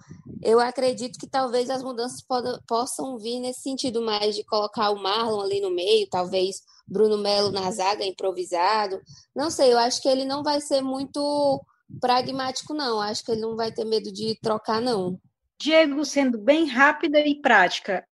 eu 0.43 0.59
acredito 0.59 1.17
que 1.17 1.27
talvez 1.27 1.69
as 1.69 1.81
mudanças 1.81 2.23
possam 2.67 3.17
vir 3.17 3.39
nesse 3.39 3.61
sentido 3.61 4.01
mais 4.01 4.35
de 4.35 4.43
colocar 4.43 4.89
o 4.89 5.01
Marlon 5.01 5.41
ali 5.41 5.61
no 5.61 5.71
meio, 5.71 6.07
talvez 6.09 6.57
Bruno 6.87 7.17
Melo 7.17 7.51
na 7.51 7.71
zaga 7.71 8.05
improvisado. 8.05 8.99
Não 9.35 9.49
sei, 9.49 9.71
eu 9.71 9.79
acho 9.79 10.01
que 10.01 10.09
ele 10.09 10.25
não 10.25 10.43
vai 10.43 10.59
ser 10.59 10.81
muito 10.81 11.63
pragmático, 12.01 12.73
não. 12.73 12.99
Acho 12.99 13.23
que 13.23 13.31
ele 13.31 13.41
não 13.41 13.55
vai 13.55 13.71
ter 13.71 13.85
medo 13.85 14.11
de 14.11 14.37
trocar, 14.41 14.81
não. 14.81 15.19
Diego, 15.59 16.03
sendo 16.03 16.37
bem 16.37 16.67
rápida 16.67 17.19
e 17.19 17.41
prática, 17.41 18.05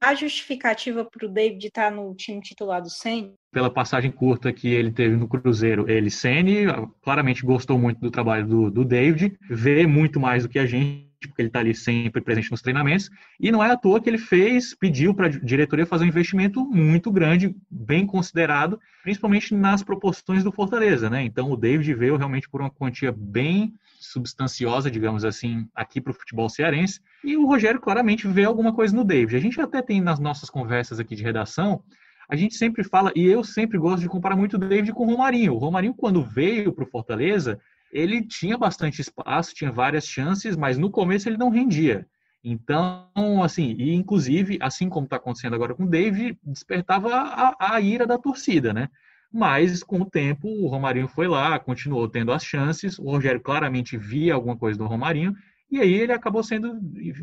a 0.00 0.14
justificativa 0.14 1.04
para 1.04 1.26
o 1.26 1.32
David 1.32 1.66
estar 1.66 1.90
no 1.90 2.14
time 2.14 2.40
titular 2.40 2.82
do 2.82 2.90
Senna? 2.90 3.32
Pela 3.58 3.70
passagem 3.70 4.12
curta 4.12 4.52
que 4.52 4.68
ele 4.68 4.92
teve 4.92 5.16
no 5.16 5.26
Cruzeiro, 5.26 5.90
ele, 5.90 6.10
Sene, 6.10 6.66
claramente 7.02 7.44
gostou 7.44 7.76
muito 7.76 8.00
do 8.00 8.08
trabalho 8.08 8.46
do, 8.46 8.70
do 8.70 8.84
David, 8.84 9.36
vê 9.50 9.84
muito 9.84 10.20
mais 10.20 10.44
do 10.44 10.48
que 10.48 10.60
a 10.60 10.64
gente, 10.64 11.08
porque 11.22 11.42
ele 11.42 11.48
está 11.48 11.58
ali 11.58 11.74
sempre 11.74 12.22
presente 12.22 12.52
nos 12.52 12.62
treinamentos, 12.62 13.10
e 13.40 13.50
não 13.50 13.60
é 13.60 13.72
à 13.72 13.76
toa 13.76 14.00
que 14.00 14.08
ele 14.08 14.16
fez, 14.16 14.76
pediu 14.76 15.12
para 15.12 15.26
a 15.26 15.28
diretoria 15.28 15.84
fazer 15.84 16.04
um 16.04 16.06
investimento 16.06 16.64
muito 16.64 17.10
grande, 17.10 17.52
bem 17.68 18.06
considerado, 18.06 18.78
principalmente 19.02 19.52
nas 19.52 19.82
proporções 19.82 20.44
do 20.44 20.52
Fortaleza, 20.52 21.10
né? 21.10 21.24
Então 21.24 21.50
o 21.50 21.56
David 21.56 21.92
veio 21.94 22.16
realmente 22.16 22.48
por 22.48 22.60
uma 22.60 22.70
quantia 22.70 23.10
bem 23.10 23.74
substanciosa, 23.98 24.88
digamos 24.88 25.24
assim, 25.24 25.66
aqui 25.74 26.00
para 26.00 26.12
o 26.12 26.14
futebol 26.14 26.48
cearense. 26.48 27.00
E 27.24 27.36
o 27.36 27.44
Rogério 27.44 27.80
claramente 27.80 28.28
vê 28.28 28.44
alguma 28.44 28.72
coisa 28.72 28.94
no 28.94 29.02
David. 29.02 29.34
A 29.34 29.40
gente 29.40 29.60
até 29.60 29.82
tem 29.82 30.00
nas 30.00 30.20
nossas 30.20 30.48
conversas 30.48 31.00
aqui 31.00 31.16
de 31.16 31.24
redação, 31.24 31.82
a 32.28 32.36
gente 32.36 32.56
sempre 32.56 32.84
fala, 32.84 33.10
e 33.16 33.24
eu 33.24 33.42
sempre 33.42 33.78
gosto 33.78 34.02
de 34.02 34.08
comparar 34.08 34.36
muito 34.36 34.54
o 34.54 34.58
David 34.58 34.92
com 34.92 35.04
o 35.04 35.10
Romarinho. 35.10 35.54
O 35.54 35.58
Romarinho, 35.58 35.94
quando 35.94 36.22
veio 36.22 36.72
para 36.72 36.84
o 36.84 36.88
Fortaleza, 36.88 37.58
ele 37.90 38.22
tinha 38.22 38.58
bastante 38.58 39.00
espaço, 39.00 39.54
tinha 39.54 39.72
várias 39.72 40.06
chances, 40.06 40.56
mas 40.56 40.76
no 40.76 40.90
começo 40.90 41.28
ele 41.28 41.38
não 41.38 41.48
rendia. 41.48 42.06
Então, 42.44 43.42
assim, 43.42 43.74
e 43.78 43.94
inclusive, 43.94 44.58
assim 44.60 44.88
como 44.88 45.04
está 45.04 45.16
acontecendo 45.16 45.54
agora 45.54 45.74
com 45.74 45.84
o 45.84 45.88
David, 45.88 46.38
despertava 46.44 47.14
a, 47.14 47.56
a 47.58 47.80
ira 47.80 48.06
da 48.06 48.18
torcida, 48.18 48.72
né? 48.72 48.88
Mas, 49.32 49.82
com 49.82 50.00
o 50.00 50.08
tempo, 50.08 50.48
o 50.48 50.68
Romarinho 50.68 51.08
foi 51.08 51.26
lá, 51.28 51.58
continuou 51.58 52.08
tendo 52.08 52.32
as 52.32 52.44
chances. 52.44 52.98
O 52.98 53.10
Rogério 53.10 53.40
claramente 53.40 53.96
via 53.96 54.34
alguma 54.34 54.56
coisa 54.56 54.78
do 54.78 54.86
Romarinho, 54.86 55.34
e 55.70 55.80
aí 55.80 55.92
ele 55.92 56.12
acabou 56.12 56.42
sendo, 56.42 56.78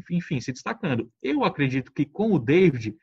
enfim, 0.10 0.40
se 0.40 0.52
destacando. 0.52 1.10
Eu 1.22 1.44
acredito 1.44 1.92
que 1.92 2.06
com 2.06 2.32
o 2.32 2.40
David 2.40 2.96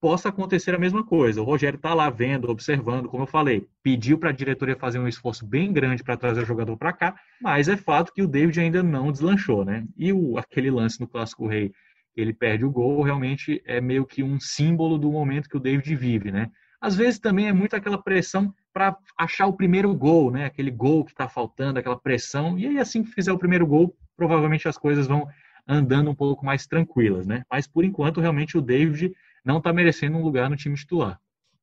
possa 0.00 0.28
acontecer 0.28 0.74
a 0.74 0.78
mesma 0.78 1.04
coisa. 1.04 1.40
O 1.40 1.44
Rogério 1.44 1.76
está 1.76 1.92
lá 1.94 2.08
vendo, 2.08 2.48
observando, 2.50 3.08
como 3.08 3.24
eu 3.24 3.26
falei, 3.26 3.66
pediu 3.82 4.18
para 4.18 4.30
a 4.30 4.32
diretoria 4.32 4.76
fazer 4.76 4.98
um 4.98 5.08
esforço 5.08 5.46
bem 5.46 5.72
grande 5.72 6.02
para 6.02 6.16
trazer 6.16 6.42
o 6.42 6.46
jogador 6.46 6.76
para 6.76 6.92
cá, 6.92 7.16
mas 7.40 7.68
é 7.68 7.76
fato 7.76 8.12
que 8.12 8.22
o 8.22 8.28
David 8.28 8.60
ainda 8.60 8.82
não 8.82 9.10
deslanchou, 9.10 9.64
né? 9.64 9.84
E 9.96 10.12
o, 10.12 10.38
aquele 10.38 10.70
lance 10.70 11.00
no 11.00 11.08
Clássico 11.08 11.46
Rei, 11.46 11.72
ele 12.16 12.32
perde 12.32 12.64
o 12.64 12.70
gol, 12.70 13.02
realmente 13.02 13.62
é 13.64 13.80
meio 13.80 14.04
que 14.04 14.22
um 14.22 14.38
símbolo 14.40 14.98
do 14.98 15.10
momento 15.10 15.48
que 15.48 15.56
o 15.56 15.60
David 15.60 15.94
vive, 15.94 16.30
né? 16.30 16.50
Às 16.80 16.94
vezes 16.94 17.18
também 17.18 17.48
é 17.48 17.52
muito 17.52 17.74
aquela 17.74 18.00
pressão 18.00 18.54
para 18.72 18.96
achar 19.18 19.46
o 19.46 19.52
primeiro 19.52 19.92
gol, 19.94 20.30
né? 20.30 20.44
Aquele 20.44 20.70
gol 20.70 21.04
que 21.04 21.10
está 21.10 21.28
faltando, 21.28 21.78
aquela 21.78 21.98
pressão. 21.98 22.56
E 22.56 22.66
aí, 22.66 22.78
assim 22.78 23.02
que 23.02 23.10
fizer 23.10 23.32
o 23.32 23.38
primeiro 23.38 23.66
gol, 23.66 23.96
provavelmente 24.16 24.68
as 24.68 24.78
coisas 24.78 25.08
vão 25.08 25.26
andando 25.66 26.10
um 26.10 26.14
pouco 26.14 26.46
mais 26.46 26.66
tranquilas, 26.66 27.26
né? 27.26 27.42
Mas 27.50 27.66
por 27.66 27.84
enquanto, 27.84 28.20
realmente 28.20 28.56
o 28.56 28.62
David 28.62 29.12
não 29.44 29.58
está 29.58 29.72
merecendo 29.72 30.18
um 30.18 30.22
lugar 30.22 30.48
no 30.48 30.56
time 30.56 30.74
titular. 30.76 31.20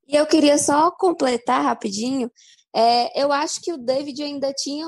E 0.08 0.16
eu 0.16 0.26
queria 0.26 0.58
só 0.58 0.92
completar 0.92 1.64
rapidinho. 1.64 2.30
É, 2.76 3.22
eu 3.22 3.32
acho 3.32 3.62
que 3.62 3.74
o 3.74 3.78
David 3.78 4.22
ainda 4.22 4.54
tinha, 4.54 4.86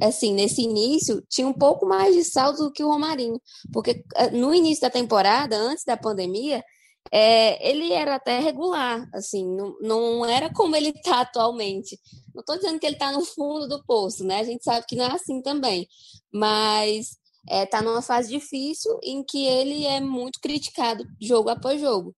assim, 0.00 0.32
nesse 0.32 0.62
início, 0.62 1.22
tinha 1.28 1.46
um 1.46 1.52
pouco 1.52 1.86
mais 1.86 2.14
de 2.14 2.24
saldo 2.24 2.64
do 2.64 2.72
que 2.72 2.82
o 2.82 2.88
Romarinho. 2.88 3.40
Porque 3.72 4.02
é, 4.14 4.30
no 4.30 4.54
início 4.54 4.82
da 4.82 4.90
temporada, 4.90 5.56
antes 5.56 5.84
da 5.84 5.96
pandemia, 5.96 6.62
é, 7.10 7.68
ele 7.68 7.92
era 7.92 8.14
até 8.14 8.38
regular, 8.38 9.06
assim, 9.12 9.44
não, 9.44 9.76
não 9.80 10.24
era 10.24 10.52
como 10.52 10.74
ele 10.76 10.90
está 10.90 11.20
atualmente. 11.20 11.98
Não 12.34 12.40
estou 12.40 12.56
dizendo 12.56 12.78
que 12.78 12.86
ele 12.86 12.94
está 12.94 13.12
no 13.12 13.24
fundo 13.24 13.68
do 13.68 13.84
poço, 13.84 14.24
né? 14.24 14.40
A 14.40 14.44
gente 14.44 14.64
sabe 14.64 14.86
que 14.86 14.96
não 14.96 15.04
é 15.04 15.12
assim 15.12 15.42
também. 15.42 15.86
Mas 16.32 17.18
está 17.44 17.56
é, 17.56 17.66
tá 17.66 17.82
numa 17.82 18.02
fase 18.02 18.28
difícil 18.28 18.98
em 19.02 19.22
que 19.24 19.46
ele 19.46 19.84
é 19.84 20.00
muito 20.00 20.40
criticado 20.40 21.04
jogo 21.20 21.48
após 21.48 21.80
jogo. 21.80 22.14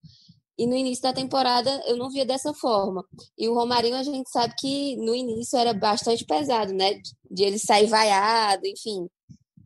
E 0.56 0.66
no 0.66 0.76
início 0.76 1.02
da 1.02 1.12
temporada 1.12 1.82
eu 1.86 1.96
não 1.96 2.10
via 2.10 2.24
dessa 2.24 2.54
forma. 2.54 3.04
E 3.36 3.48
o 3.48 3.54
Romarinho 3.54 3.96
a 3.96 4.02
gente 4.02 4.30
sabe 4.30 4.54
que 4.56 4.96
no 4.96 5.14
início 5.14 5.58
era 5.58 5.74
bastante 5.74 6.24
pesado, 6.24 6.72
né? 6.72 7.00
De 7.28 7.42
ele 7.42 7.58
sair 7.58 7.86
vaiado, 7.86 8.64
enfim. 8.66 9.08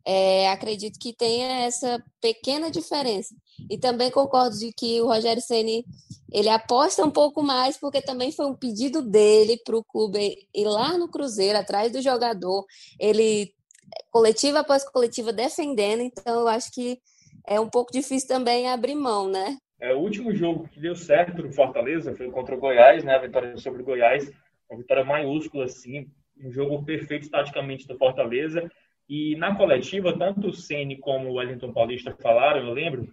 É, 0.03 0.49
acredito 0.49 0.97
que 0.99 1.13
tenha 1.13 1.65
essa 1.65 2.03
pequena 2.19 2.71
diferença. 2.71 3.35
E 3.69 3.77
também 3.77 4.09
concordo 4.09 4.57
de 4.57 4.71
que 4.73 4.99
o 5.01 5.07
Rogério 5.07 5.41
Ceni 5.41 5.85
ele 6.31 6.49
aposta 6.49 7.03
um 7.05 7.11
pouco 7.11 7.41
mais, 7.43 7.77
porque 7.77 8.01
também 8.01 8.31
foi 8.31 8.45
um 8.45 8.55
pedido 8.55 9.01
dele 9.01 9.57
para 9.63 9.77
o 9.77 9.83
clube 9.83 10.47
ir 10.53 10.65
lá 10.65 10.97
no 10.97 11.09
Cruzeiro, 11.09 11.57
atrás 11.57 11.91
do 11.91 12.01
jogador. 12.01 12.65
Ele, 12.99 13.53
coletiva 14.11 14.59
após 14.59 14.83
coletiva, 14.83 15.31
defendendo. 15.31 16.01
Então, 16.01 16.41
eu 16.41 16.47
acho 16.47 16.71
que 16.73 16.99
é 17.47 17.59
um 17.59 17.69
pouco 17.69 17.91
difícil 17.91 18.27
também 18.27 18.69
abrir 18.69 18.95
mão, 18.95 19.29
né? 19.29 19.57
É, 19.79 19.93
o 19.93 19.99
último 19.99 20.33
jogo 20.33 20.67
que 20.67 20.79
deu 20.79 20.95
certo 20.95 21.41
no 21.41 21.53
Fortaleza 21.53 22.13
foi 22.13 22.29
contra 22.29 22.55
o 22.55 22.59
Goiás, 22.59 23.03
né? 23.03 23.15
A 23.15 23.19
vitória 23.19 23.57
sobre 23.57 23.81
o 23.81 23.85
Goiás, 23.85 24.29
uma 24.69 24.79
vitória 24.79 25.03
maiúscula, 25.03 25.65
assim, 25.65 26.07
um 26.37 26.51
jogo 26.51 26.83
perfeito 26.83 27.29
taticamente 27.29 27.87
do 27.87 27.97
Fortaleza. 27.97 28.69
E 29.07 29.35
na 29.37 29.55
coletiva, 29.55 30.17
tanto 30.17 30.49
o 30.49 30.53
Ceni 30.53 30.97
como 30.97 31.29
o 31.29 31.33
Wellington 31.35 31.73
Paulista 31.73 32.15
falaram, 32.21 32.67
eu 32.67 32.73
lembro, 32.73 33.07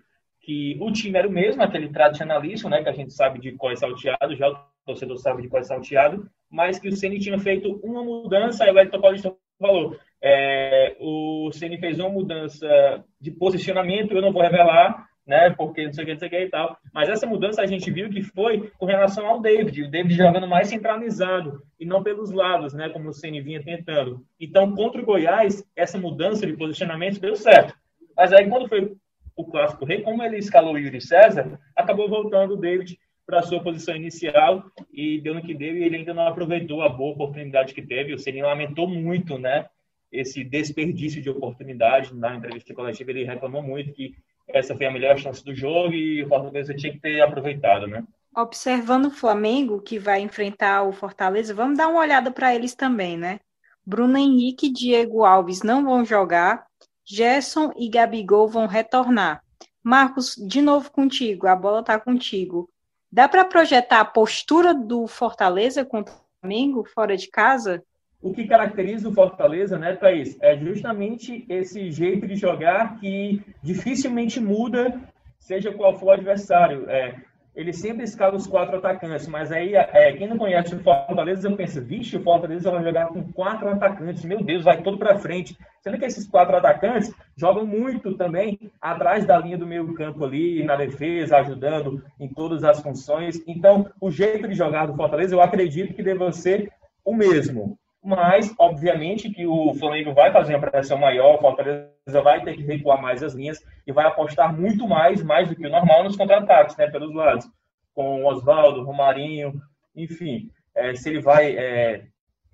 que 0.47 0.77
o 0.81 0.93
time 0.93 1.19
era 1.19 1.27
o 1.27 1.33
mesmo, 1.33 1.63
aquele 1.63 1.89
tradicionalista, 1.89 2.69
né, 2.69 2.83
que 2.83 2.89
a 2.89 2.93
gente 2.93 3.13
sabe 3.13 3.41
de 3.41 3.53
qual 3.53 3.73
é 3.73 3.77
salteado, 3.77 4.37
já 4.37 4.49
o 4.49 4.59
torcedor 4.85 5.17
sabe 5.17 5.43
de 5.43 5.49
qual 5.49 5.61
é 5.61 5.65
salteado, 5.65 6.31
mas 6.49 6.79
que 6.79 6.89
o 6.89 6.97
Ceni 6.97 7.19
tinha 7.19 7.39
feito 7.39 7.81
uma 7.83 8.05
mudança, 8.05 8.63
aí 8.63 8.71
o 8.71 8.75
Wellington 8.75 9.01
Paulista 9.01 9.37
falou, 9.59 9.97
é, 10.23 10.97
o 11.01 11.51
Ceni 11.53 11.79
fez 11.79 11.99
uma 11.99 12.09
mudança 12.09 13.05
de 13.21 13.31
posicionamento, 13.31 14.13
eu 14.13 14.23
não 14.23 14.33
vou 14.33 14.43
revelar, 14.43 15.07
né, 15.27 15.51
porque 15.51 15.85
não 15.85 15.93
sei 15.93 16.05
o 16.05 16.07
que, 16.07 16.13
não 16.13 16.19
sei 16.21 16.29
o 16.29 16.31
que 16.31 16.41
e 16.41 16.49
tal, 16.49 16.77
mas 16.95 17.09
essa 17.09 17.27
mudança 17.27 17.61
a 17.61 17.67
gente 17.67 17.91
viu 17.91 18.09
que 18.09 18.23
foi 18.23 18.71
com 18.79 18.87
relação 18.87 19.27
ao 19.27 19.41
David, 19.41 19.83
o 19.83 19.91
David 19.91 20.15
jogando 20.15 20.47
mais 20.47 20.69
centralizado 20.69 21.63
e 21.81 21.85
não 21.85 22.03
pelos 22.03 22.31
lados, 22.31 22.73
né, 22.73 22.89
como 22.89 23.09
o 23.09 23.13
Ceni 23.13 23.41
vinha 23.41 23.63
tentando. 23.63 24.25
Então, 24.39 24.73
contra 24.75 25.03
o 25.03 25.05
Goiás, 25.05 25.65
essa 25.75 25.99
mudança 25.99 26.47
de 26.47 26.57
posicionamento 26.57 27.21
deu 27.21 27.35
certo. 27.35 27.75
Mas 28.17 28.33
aí, 28.33 28.49
quando 28.49 28.69
foi 28.69 28.97
o 29.37 29.45
Clássico 29.45 29.85
Rei, 29.85 30.01
como 30.01 30.23
ele 30.23 30.39
escalou 30.39 30.75
o 30.75 30.79
Yuri 30.79 31.01
César, 31.01 31.59
acabou 31.77 32.09
voltando 32.09 32.55
o 32.55 32.57
David 32.57 32.99
para 33.27 33.41
a 33.41 33.43
sua 33.43 33.61
posição 33.61 33.95
inicial 33.97 34.65
e 34.93 35.21
deu 35.21 35.35
no 35.35 35.43
que 35.43 35.53
deu 35.53 35.77
e 35.77 35.83
ele 35.83 35.97
ainda 35.97 36.15
não 36.15 36.29
aproveitou 36.29 36.81
a 36.81 36.89
boa 36.89 37.13
oportunidade 37.13 37.75
que 37.75 37.83
teve. 37.83 38.15
O 38.15 38.19
Ceni 38.19 38.41
lamentou 38.41 38.89
muito, 38.89 39.37
né, 39.37 39.67
esse 40.11 40.45
desperdício 40.45 41.23
de 41.23 41.31
oportunidade 41.31 42.15
na 42.15 42.35
entrevista 42.35 42.75
coletiva. 42.75 43.11
Ele 43.11 43.25
reclamou 43.25 43.63
muito 43.63 43.93
que 43.93 44.15
essa 44.49 44.77
foi 44.77 44.87
a 44.87 44.91
melhor 44.91 45.19
chance 45.19 45.45
do 45.45 45.55
jogo 45.55 45.93
e 45.93 46.23
o 46.23 46.29
Fortaleza 46.29 46.75
tinha 46.75 46.93
que 46.93 47.01
ter 47.01 47.21
aproveitado, 47.21 47.87
né? 47.87 48.05
Observando 48.35 49.07
o 49.07 49.11
Flamengo 49.11 49.81
que 49.81 49.99
vai 49.99 50.21
enfrentar 50.21 50.83
o 50.83 50.93
Fortaleza, 50.93 51.55
vamos 51.55 51.79
dar 51.79 51.89
uma 51.89 52.01
olhada 52.01 52.31
para 52.31 52.55
eles 52.55 52.75
também, 52.75 53.17
né? 53.17 53.41
Bruno 53.85 54.19
Henrique 54.19 54.67
e 54.67 54.73
Diego 54.73 55.25
Alves 55.25 55.63
não 55.63 55.85
vão 55.85 56.05
jogar 56.05 56.67
Gerson 57.05 57.73
e 57.77 57.89
Gabigol 57.89 58.49
vão 58.49 58.67
retornar. 58.67 59.43
Marcos, 59.83 60.35
de 60.35 60.61
novo 60.61 60.91
contigo, 60.91 61.47
a 61.47 61.55
bola 61.55 61.81
está 61.81 61.99
contigo. 61.99 62.69
Dá 63.11 63.29
para 63.29 63.45
projetar 63.45 64.01
a 64.01 64.05
postura 64.05 64.75
do 64.75 65.07
Fortaleza 65.07 65.85
contra 65.85 66.13
o 66.13 66.41
Flamengo 66.41 66.85
fora 66.85 67.17
de 67.17 67.29
casa? 67.29 67.85
O 68.27 68.33
que 68.33 68.45
caracteriza 68.45 69.09
o 69.09 69.15
Fortaleza, 69.15 69.79
né, 69.79 69.95
Thaís, 69.95 70.37
é 70.43 70.57
justamente 70.57 71.47
esse 71.49 71.93
jeito 71.93 72.27
de 72.27 72.35
jogar 72.35 72.99
que 72.99 73.41
dificilmente 73.63 74.41
muda, 74.41 75.01
seja 75.39 75.73
qual 75.73 75.97
for 75.97 76.07
o 76.07 76.11
adversário. 76.11 76.91
É, 76.91 77.15
ele 77.55 77.73
sempre 77.73 78.03
escala 78.03 78.35
os 78.35 78.49
quatro 78.49 78.79
atacantes, 78.79 79.29
mas 79.29 79.53
aí 79.53 79.77
é, 79.77 80.13
quem 80.15 80.27
não 80.27 80.37
conhece 80.37 80.75
o 80.75 80.81
Fortaleza, 80.81 81.47
eu 81.47 81.55
penso, 81.55 81.81
vixe, 81.81 82.17
o 82.17 82.23
Fortaleza 82.25 82.69
vai 82.69 82.83
jogar 82.83 83.07
com 83.07 83.33
quatro 83.33 83.69
atacantes, 83.69 84.25
meu 84.25 84.43
Deus, 84.43 84.65
vai 84.65 84.83
todo 84.83 84.99
para 84.99 85.21
frente. 85.21 85.57
Sendo 85.81 85.97
que 85.97 86.05
esses 86.05 86.27
quatro 86.27 86.57
atacantes 86.57 87.15
jogam 87.37 87.65
muito 87.65 88.17
também 88.17 88.59
atrás 88.83 89.25
da 89.25 89.39
linha 89.39 89.57
do 89.57 89.69
meio 89.69 89.95
campo 89.95 90.25
ali, 90.25 90.65
na 90.65 90.75
defesa, 90.75 91.37
ajudando 91.37 92.03
em 92.19 92.27
todas 92.27 92.65
as 92.65 92.81
funções. 92.81 93.41
Então, 93.47 93.89
o 94.01 94.11
jeito 94.11 94.49
de 94.49 94.55
jogar 94.55 94.87
do 94.87 94.97
Fortaleza, 94.97 95.33
eu 95.33 95.41
acredito 95.41 95.95
que 95.95 96.03
deva 96.03 96.33
ser 96.33 96.73
o 97.05 97.15
mesmo 97.15 97.79
mas 98.07 98.55
obviamente 98.57 99.29
que 99.31 99.45
o 99.45 99.75
Flamengo 99.75 100.15
vai 100.15 100.33
fazer 100.33 100.55
uma 100.55 100.71
pressão 100.71 100.97
maior, 100.97 101.35
o 101.35 101.41
Fortaleza 101.41 102.23
vai 102.23 102.41
ter 102.45 102.55
que 102.55 102.63
recuar 102.63 103.03
mais 103.03 103.21
as 103.21 103.35
linhas 103.35 103.61
e 103.85 103.93
vai 103.93 104.07
apostar 104.07 104.57
muito 104.57 104.87
mais, 104.87 105.23
mais 105.25 105.49
do 105.49 105.57
que 105.57 105.67
o 105.67 105.71
normal, 105.71 106.05
nos 106.05 106.17
contra-ataques, 106.17 106.77
né, 106.77 106.89
pelos 106.89 107.13
lados, 107.13 107.49
com 107.93 108.23
o 108.23 108.27
Oswaldo, 108.29 108.85
Romarinho, 108.85 109.55
enfim, 109.95 110.49
é, 110.73 110.95
se 110.95 111.09
ele 111.09 111.21
vai 111.21 111.57
é, 111.57 112.05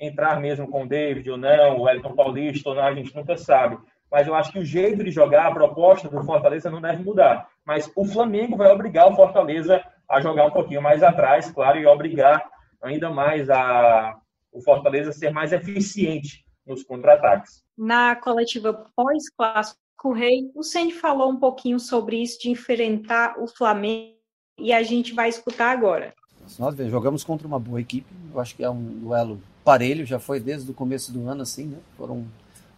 entrar 0.01 0.41
mesmo 0.41 0.67
com 0.69 0.85
o 0.85 0.89
David 0.89 1.31
ou 1.31 1.37
não, 1.37 1.81
o 1.81 1.89
Elton 1.89 2.15
Paulista 2.15 2.71
ou 2.71 2.75
não, 2.75 2.85
a 2.85 2.95
gente 2.95 3.15
nunca 3.15 3.37
sabe. 3.37 3.77
Mas 4.11 4.27
eu 4.27 4.35
acho 4.35 4.53
que 4.53 4.59
o 4.59 4.65
jeito 4.65 5.05
de 5.05 5.11
jogar, 5.11 5.49
a 5.49 5.53
proposta 5.53 6.09
do 6.09 6.23
Fortaleza 6.25 6.71
não 6.71 6.81
deve 6.81 7.03
mudar. 7.03 7.49
Mas 7.65 7.91
o 7.95 8.05
Flamengo 8.05 8.57
vai 8.57 8.71
obrigar 8.71 9.11
o 9.11 9.17
Fortaleza 9.17 9.83
a 10.09 10.21
jogar 10.21 10.47
um 10.47 10.51
pouquinho 10.51 10.81
mais 10.81 11.03
atrás, 11.03 11.51
claro, 11.51 11.79
e 11.79 11.87
obrigar 11.87 12.43
ainda 12.83 13.11
mais 13.11 13.51
a 13.51 14.17
o 14.53 14.61
Fortaleza 14.61 15.13
ser 15.13 15.33
mais 15.33 15.53
eficiente 15.53 16.45
nos 16.67 16.83
contra-ataques. 16.83 17.63
Na 17.77 18.15
coletiva 18.17 18.87
pós-clássico 18.95 20.13
Rei, 20.13 20.51
o 20.55 20.63
Ceni 20.63 20.93
falou 20.93 21.31
um 21.31 21.39
pouquinho 21.39 21.79
sobre 21.79 22.17
isso 22.23 22.41
de 22.41 22.51
enfrentar 22.51 23.39
o 23.39 23.47
Flamengo 23.47 24.17
e 24.59 24.73
a 24.73 24.83
gente 24.83 25.15
vai 25.15 25.29
escutar 25.29 25.71
agora. 25.71 26.13
Nós 26.59 26.77
jogamos 26.91 27.23
contra 27.25 27.47
uma 27.47 27.59
boa 27.59 27.81
equipe, 27.81 28.07
eu 28.33 28.41
acho 28.41 28.55
que 28.55 28.65
é 28.65 28.71
um 28.71 28.83
duelo 28.99 29.41
parelho, 29.65 30.05
já 30.05 30.19
foi 30.19 30.41
desde 30.41 30.71
o 30.71 30.75
começo 30.75 31.13
do 31.13 31.29
ano 31.29 31.43
assim, 31.43 31.67
né? 31.67 31.79
Foram 31.97 32.27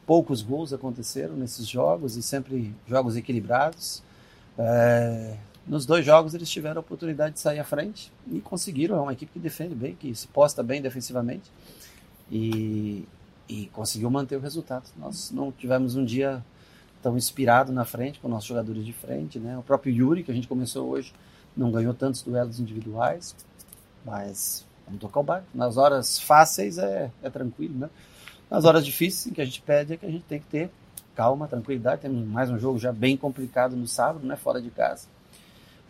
poucos 0.06 0.42
gols 0.42 0.72
aconteceram 0.72 1.34
nesses 1.34 1.66
jogos 1.66 2.16
e 2.16 2.22
sempre 2.22 2.74
jogos 2.86 3.16
equilibrados. 3.16 4.02
É, 4.58 5.36
nos 5.66 5.86
dois 5.86 6.04
jogos 6.04 6.34
eles 6.34 6.50
tiveram 6.50 6.78
a 6.78 6.80
oportunidade 6.80 7.34
de 7.34 7.40
sair 7.40 7.58
à 7.58 7.64
frente 7.64 8.12
e 8.30 8.40
conseguiram. 8.40 8.96
É 8.96 9.00
uma 9.00 9.12
equipe 9.12 9.32
que 9.32 9.38
defende 9.38 9.74
bem, 9.74 9.94
que 9.94 10.14
se 10.14 10.28
posta 10.28 10.62
bem 10.62 10.82
defensivamente 10.82 11.50
e, 12.30 13.06
e 13.48 13.66
conseguiu 13.66 14.10
manter 14.10 14.36
o 14.36 14.40
resultado. 14.40 14.84
Nós 14.98 15.30
não 15.30 15.50
tivemos 15.50 15.96
um 15.96 16.04
dia 16.04 16.44
tão 17.02 17.16
inspirado 17.16 17.72
na 17.72 17.84
frente, 17.84 18.18
com 18.20 18.28
nossos 18.28 18.48
jogadores 18.48 18.84
de 18.84 18.92
frente. 18.92 19.38
Né? 19.38 19.56
O 19.56 19.62
próprio 19.62 19.94
Yuri, 19.94 20.22
que 20.22 20.30
a 20.30 20.34
gente 20.34 20.48
começou 20.48 20.88
hoje, 20.88 21.12
não 21.56 21.70
ganhou 21.70 21.94
tantos 21.94 22.22
duelos 22.22 22.60
individuais, 22.60 23.34
mas 24.04 24.66
vamos 24.86 25.00
tocar 25.00 25.20
o 25.20 25.22
barco. 25.22 25.46
Nas 25.54 25.76
horas 25.76 26.18
fáceis 26.18 26.78
é, 26.78 27.10
é 27.22 27.30
tranquilo, 27.30 27.78
né? 27.78 27.90
Nas 28.50 28.64
horas 28.64 28.84
difíceis, 28.84 29.26
em 29.26 29.34
que 29.34 29.40
a 29.40 29.44
gente 29.44 29.62
pede 29.62 29.94
é 29.94 29.96
que 29.96 30.04
a 30.04 30.10
gente 30.10 30.24
tem 30.24 30.38
que 30.38 30.46
ter 30.46 30.70
calma, 31.14 31.48
tranquilidade. 31.48 32.02
Temos 32.02 32.26
mais 32.26 32.50
um 32.50 32.58
jogo 32.58 32.78
já 32.78 32.92
bem 32.92 33.16
complicado 33.16 33.76
no 33.76 33.86
sábado, 33.86 34.26
né? 34.26 34.36
Fora 34.36 34.60
de 34.60 34.70
casa. 34.70 35.06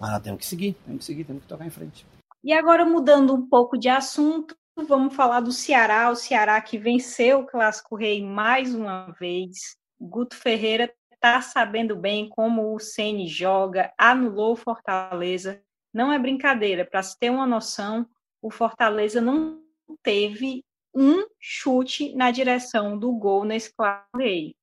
Mas 0.04 0.23
temos 0.23 0.40
que 0.40 0.46
seguir, 0.46 0.75
temos 0.84 0.99
que 0.99 1.04
seguir, 1.06 1.25
temos 1.25 1.42
que 1.42 1.49
tocar 1.49 1.66
em 1.66 1.70
frente. 1.70 2.06
E 2.42 2.52
agora, 2.52 2.84
mudando 2.84 3.34
um 3.34 3.49
pouco 3.49 3.78
de 3.78 3.88
assunto, 3.88 4.54
vamos 4.76 5.14
falar 5.14 5.40
do 5.40 5.50
Ceará. 5.50 6.11
O 6.11 6.14
Ceará 6.14 6.61
que 6.61 6.76
venceu 6.76 7.40
o 7.40 7.46
Clássico 7.46 7.96
Rei 7.96 8.23
mais 8.23 8.75
uma 8.75 9.06
vez. 9.18 9.78
Guto 9.99 10.37
Ferreira 10.37 10.92
está 11.11 11.40
sabendo 11.40 11.96
bem 11.96 12.28
como 12.28 12.75
o 12.75 12.78
Ceni 12.78 13.26
joga, 13.26 13.94
anulou 13.96 14.54
Fortaleza. 14.54 15.62
Não 15.90 16.12
é 16.12 16.18
brincadeira, 16.18 16.84
para 16.84 17.02
se 17.02 17.18
ter 17.18 17.30
uma 17.30 17.46
noção, 17.46 18.06
o 18.42 18.50
Fortaleza 18.50 19.23
não 19.23 19.62
teve 20.02 20.62
um 20.94 21.26
chute 21.40 22.14
na 22.14 22.30
direção 22.30 22.99
do 22.99 23.11
gol 23.11 23.44
nesse 23.44 23.73
Clássico 23.75 24.18
Rei. 24.18 24.54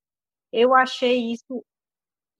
Eu 0.54 0.76
achei 0.76 1.32
isso 1.32 1.66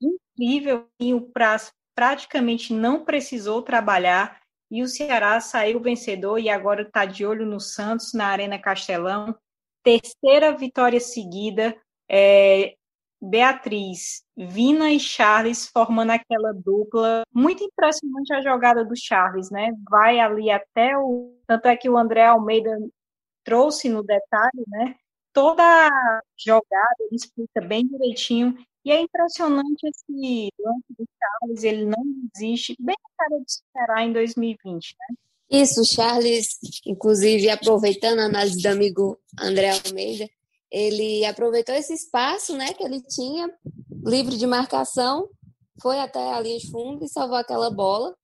incrível 0.00 0.86
e 1.00 1.12
o 1.12 1.20
Praz 1.20 1.72
praticamente 1.94 2.72
não 2.72 3.04
precisou 3.04 3.62
trabalhar 3.62 4.40
e 4.70 4.82
o 4.82 4.88
Ceará 4.88 5.38
saiu 5.38 5.80
vencedor 5.80 6.38
e 6.38 6.48
agora 6.48 6.82
está 6.82 7.04
de 7.04 7.26
olho 7.26 7.44
no 7.44 7.60
Santos 7.60 8.14
na 8.14 8.28
Arena 8.28 8.58
Castelão. 8.58 9.36
Terceira 9.82 10.56
vitória 10.56 10.98
seguida. 10.98 11.76
É, 12.08 12.74
Beatriz, 13.20 14.24
Vina 14.36 14.90
e 14.90 14.98
Charles 14.98 15.68
formando 15.68 16.10
aquela 16.10 16.52
dupla. 16.52 17.22
Muito 17.32 17.62
impressionante 17.62 18.32
a 18.32 18.40
jogada 18.40 18.84
do 18.84 18.96
Charles, 18.96 19.50
né? 19.50 19.72
Vai 19.88 20.18
ali 20.18 20.50
até 20.50 20.96
o. 20.96 21.36
Tanto 21.46 21.68
é 21.68 21.76
que 21.76 21.88
o 21.88 21.96
André 21.96 22.24
Almeida 22.24 22.70
trouxe 23.44 23.88
no 23.88 24.02
detalhe, 24.02 24.64
né? 24.66 24.96
Toda 25.32 25.62
a 25.62 26.20
jogada, 26.36 26.96
ele 27.00 27.16
explica 27.16 27.60
bem 27.60 27.86
direitinho. 27.86 28.56
E 28.84 28.90
é 28.90 29.00
impressionante 29.00 29.86
esse 29.86 30.50
lance 30.58 30.86
do 30.98 31.06
Charles, 31.18 31.64
ele 31.64 31.84
não 31.84 32.02
existe, 32.34 32.76
bem 32.80 32.96
a 32.96 33.22
cara 33.22 33.40
de 33.40 33.50
esperar 33.50 34.02
em 34.04 34.12
2020, 34.12 34.96
né? 34.98 35.16
Isso, 35.50 35.84
Charles, 35.84 36.58
inclusive 36.86 37.50
aproveitando 37.50 38.20
a 38.20 38.24
análise 38.24 38.60
do 38.60 38.68
amigo 38.68 39.18
André 39.38 39.70
Almeida, 39.70 40.28
ele 40.70 41.26
aproveitou 41.26 41.74
esse 41.74 41.92
espaço 41.92 42.56
né, 42.56 42.72
que 42.72 42.82
ele 42.82 43.02
tinha, 43.02 43.52
livre 44.04 44.38
de 44.38 44.46
marcação, 44.46 45.28
foi 45.80 45.98
até 45.98 46.32
a 46.32 46.40
linha 46.40 46.58
de 46.58 46.70
fundo 46.70 47.04
e 47.04 47.08
salvou 47.08 47.36
aquela 47.36 47.70
bola. 47.70 48.16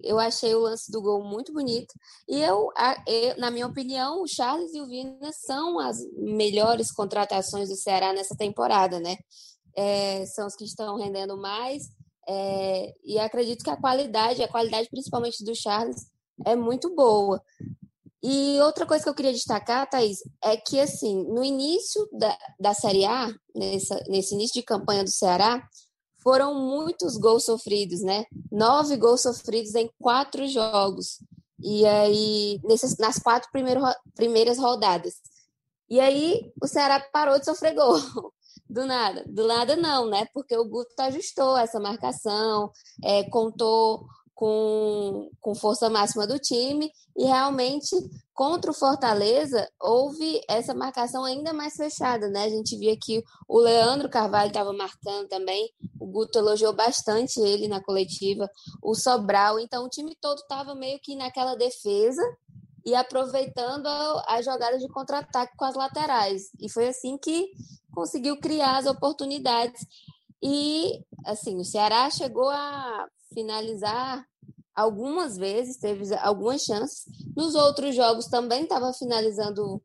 Eu 0.00 0.18
achei 0.18 0.54
o 0.54 0.60
lance 0.60 0.90
do 0.90 1.02
gol 1.02 1.22
muito 1.22 1.52
bonito. 1.52 1.94
E 2.28 2.40
eu, 2.40 2.70
eu, 3.06 3.36
na 3.38 3.50
minha 3.50 3.66
opinião, 3.66 4.22
o 4.22 4.26
Charles 4.26 4.72
e 4.72 4.80
o 4.80 4.86
Vina 4.86 5.30
são 5.32 5.78
as 5.78 5.98
melhores 6.16 6.90
contratações 6.90 7.68
do 7.68 7.76
Ceará 7.76 8.12
nessa 8.12 8.34
temporada, 8.34 8.98
né? 8.98 9.16
É, 9.76 10.26
são 10.26 10.46
os 10.46 10.54
que 10.54 10.64
estão 10.64 10.96
rendendo 10.96 11.36
mais. 11.36 11.88
É, 12.28 12.94
e 13.04 13.18
acredito 13.18 13.64
que 13.64 13.70
a 13.70 13.76
qualidade, 13.76 14.42
a 14.42 14.48
qualidade 14.48 14.88
principalmente 14.90 15.44
do 15.44 15.54
Charles, 15.54 16.06
é 16.44 16.54
muito 16.54 16.94
boa. 16.94 17.42
E 18.22 18.60
outra 18.60 18.86
coisa 18.86 19.02
que 19.02 19.10
eu 19.10 19.14
queria 19.14 19.32
destacar, 19.32 19.88
Thaís, 19.90 20.18
é 20.42 20.56
que, 20.56 20.78
assim, 20.78 21.24
no 21.24 21.42
início 21.42 22.08
da, 22.12 22.38
da 22.60 22.72
Série 22.72 23.04
A, 23.04 23.34
nessa, 23.54 24.00
nesse 24.08 24.34
início 24.34 24.60
de 24.60 24.66
campanha 24.66 25.02
do 25.02 25.10
Ceará, 25.10 25.68
foram 26.22 26.54
muitos 26.54 27.16
gols 27.16 27.44
sofridos, 27.44 28.00
né? 28.00 28.24
Nove 28.50 28.96
gols 28.96 29.22
sofridos 29.22 29.74
em 29.74 29.90
quatro 29.98 30.46
jogos. 30.46 31.18
E 31.60 31.84
aí, 31.84 32.60
nas 32.98 33.18
quatro 33.18 33.50
primeiras 34.14 34.58
rodadas. 34.58 35.14
E 35.90 35.98
aí, 35.98 36.52
o 36.62 36.68
Ceará 36.68 37.00
parou 37.12 37.40
de 37.40 37.44
sofrer 37.44 37.74
gol. 37.74 37.98
Do 38.72 38.86
nada. 38.86 39.22
Do 39.26 39.46
nada, 39.46 39.76
não, 39.76 40.06
né? 40.06 40.26
Porque 40.32 40.56
o 40.56 40.64
Guto 40.64 40.94
ajustou 40.98 41.58
essa 41.58 41.78
marcação, 41.78 42.72
é, 43.04 43.22
contou 43.24 44.06
com, 44.34 45.28
com 45.42 45.54
força 45.54 45.90
máxima 45.90 46.26
do 46.26 46.38
time 46.38 46.90
e 47.14 47.26
realmente 47.26 47.94
contra 48.32 48.70
o 48.70 48.74
Fortaleza 48.74 49.68
houve 49.78 50.40
essa 50.48 50.72
marcação 50.72 51.22
ainda 51.22 51.52
mais 51.52 51.74
fechada, 51.76 52.30
né? 52.30 52.44
A 52.44 52.48
gente 52.48 52.74
via 52.78 52.96
que 52.96 53.22
o 53.46 53.60
Leandro 53.60 54.08
Carvalho 54.08 54.48
estava 54.48 54.72
marcando 54.72 55.28
também, 55.28 55.70
o 56.00 56.06
Guto 56.06 56.38
elogiou 56.38 56.72
bastante 56.72 57.40
ele 57.40 57.68
na 57.68 57.82
coletiva, 57.82 58.48
o 58.82 58.94
Sobral, 58.94 59.60
então 59.60 59.84
o 59.84 59.90
time 59.90 60.16
todo 60.18 60.38
estava 60.38 60.74
meio 60.74 60.98
que 60.98 61.14
naquela 61.14 61.54
defesa 61.56 62.22
e 62.86 62.94
aproveitando 62.94 63.86
as 64.26 64.46
jogadas 64.46 64.80
de 64.80 64.88
contra-ataque 64.88 65.56
com 65.58 65.64
as 65.66 65.74
laterais. 65.74 66.50
E 66.58 66.70
foi 66.70 66.88
assim 66.88 67.18
que 67.18 67.52
conseguiu 67.92 68.38
criar 68.38 68.78
as 68.78 68.86
oportunidades. 68.86 69.86
E 70.42 71.00
assim, 71.24 71.58
o 71.58 71.64
Ceará 71.64 72.10
chegou 72.10 72.48
a 72.50 73.06
finalizar 73.32 74.24
algumas 74.74 75.36
vezes, 75.36 75.78
teve 75.78 76.14
algumas 76.16 76.62
chances. 76.62 77.04
Nos 77.36 77.54
outros 77.54 77.94
jogos 77.94 78.26
também 78.26 78.62
estava 78.62 78.92
finalizando 78.92 79.80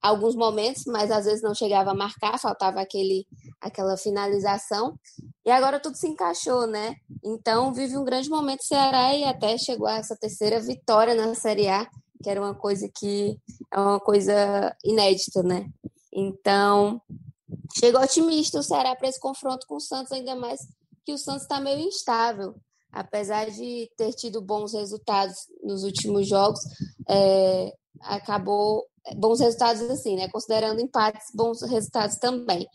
alguns 0.00 0.34
momentos, 0.34 0.84
mas 0.86 1.10
às 1.10 1.24
vezes 1.24 1.42
não 1.42 1.54
chegava 1.54 1.92
a 1.92 1.94
marcar, 1.94 2.38
faltava 2.38 2.80
aquele, 2.80 3.26
aquela 3.60 3.96
finalização. 3.96 4.98
E 5.44 5.50
agora 5.50 5.80
tudo 5.80 5.96
se 5.96 6.08
encaixou, 6.08 6.66
né? 6.66 6.96
Então 7.24 7.72
vive 7.72 7.96
um 7.96 8.04
grande 8.04 8.28
momento 8.28 8.64
Ceará 8.64 9.14
e 9.14 9.24
até 9.24 9.56
chegou 9.58 9.86
a 9.86 9.96
essa 9.96 10.16
terceira 10.16 10.60
vitória 10.60 11.14
na 11.14 11.34
Série 11.34 11.68
A, 11.68 11.86
que 12.22 12.30
era 12.30 12.40
uma 12.40 12.54
coisa 12.54 12.88
que 12.94 13.38
é 13.72 13.78
uma 13.78 14.00
coisa 14.00 14.74
inédita, 14.84 15.42
né? 15.42 15.66
Então 16.12 17.00
chegou 17.78 18.02
otimista 18.02 18.58
o 18.58 18.62
Ceará 18.62 18.94
para 18.94 19.08
esse 19.08 19.20
confronto 19.20 19.66
com 19.66 19.76
o 19.76 19.80
Santos, 19.80 20.12
ainda 20.12 20.34
mais 20.36 20.60
que 21.04 21.12
o 21.12 21.18
Santos 21.18 21.42
está 21.42 21.60
meio 21.60 21.80
instável 21.80 22.54
apesar 22.92 23.50
de 23.50 23.90
ter 23.96 24.12
tido 24.12 24.42
bons 24.42 24.74
resultados 24.74 25.48
nos 25.62 25.82
últimos 25.82 26.28
jogos, 26.28 26.60
é, 27.08 27.72
acabou 28.02 28.86
bons 29.16 29.40
resultados 29.40 29.80
assim, 29.82 30.14
né? 30.14 30.28
Considerando 30.28 30.80
empates, 30.80 31.28
bons 31.34 31.62
resultados 31.62 32.16
também. 32.16 32.68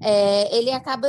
É, 0.00 0.56
ele 0.56 0.70
acaba 0.70 1.06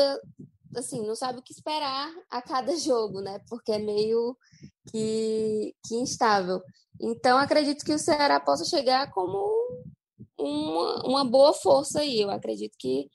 assim, 0.76 1.06
não 1.06 1.16
sabe 1.16 1.40
o 1.40 1.42
que 1.42 1.54
esperar 1.54 2.12
a 2.30 2.42
cada 2.42 2.76
jogo, 2.78 3.22
né? 3.22 3.40
Porque 3.48 3.72
é 3.72 3.80
meio 3.80 4.38
que, 4.92 5.74
que 5.88 5.96
instável. 5.96 6.62
Então, 7.00 7.38
acredito 7.38 7.86
que 7.86 7.94
o 7.94 8.00
Ceará 8.00 8.40
possa 8.40 8.66
chegar 8.66 9.10
como 9.12 9.50
uma, 10.38 11.06
uma 11.06 11.26
boa 11.26 11.54
força 11.54 12.02
aí. 12.02 12.22
Eu 12.22 12.30
acredito 12.30 12.76
que 12.78 13.10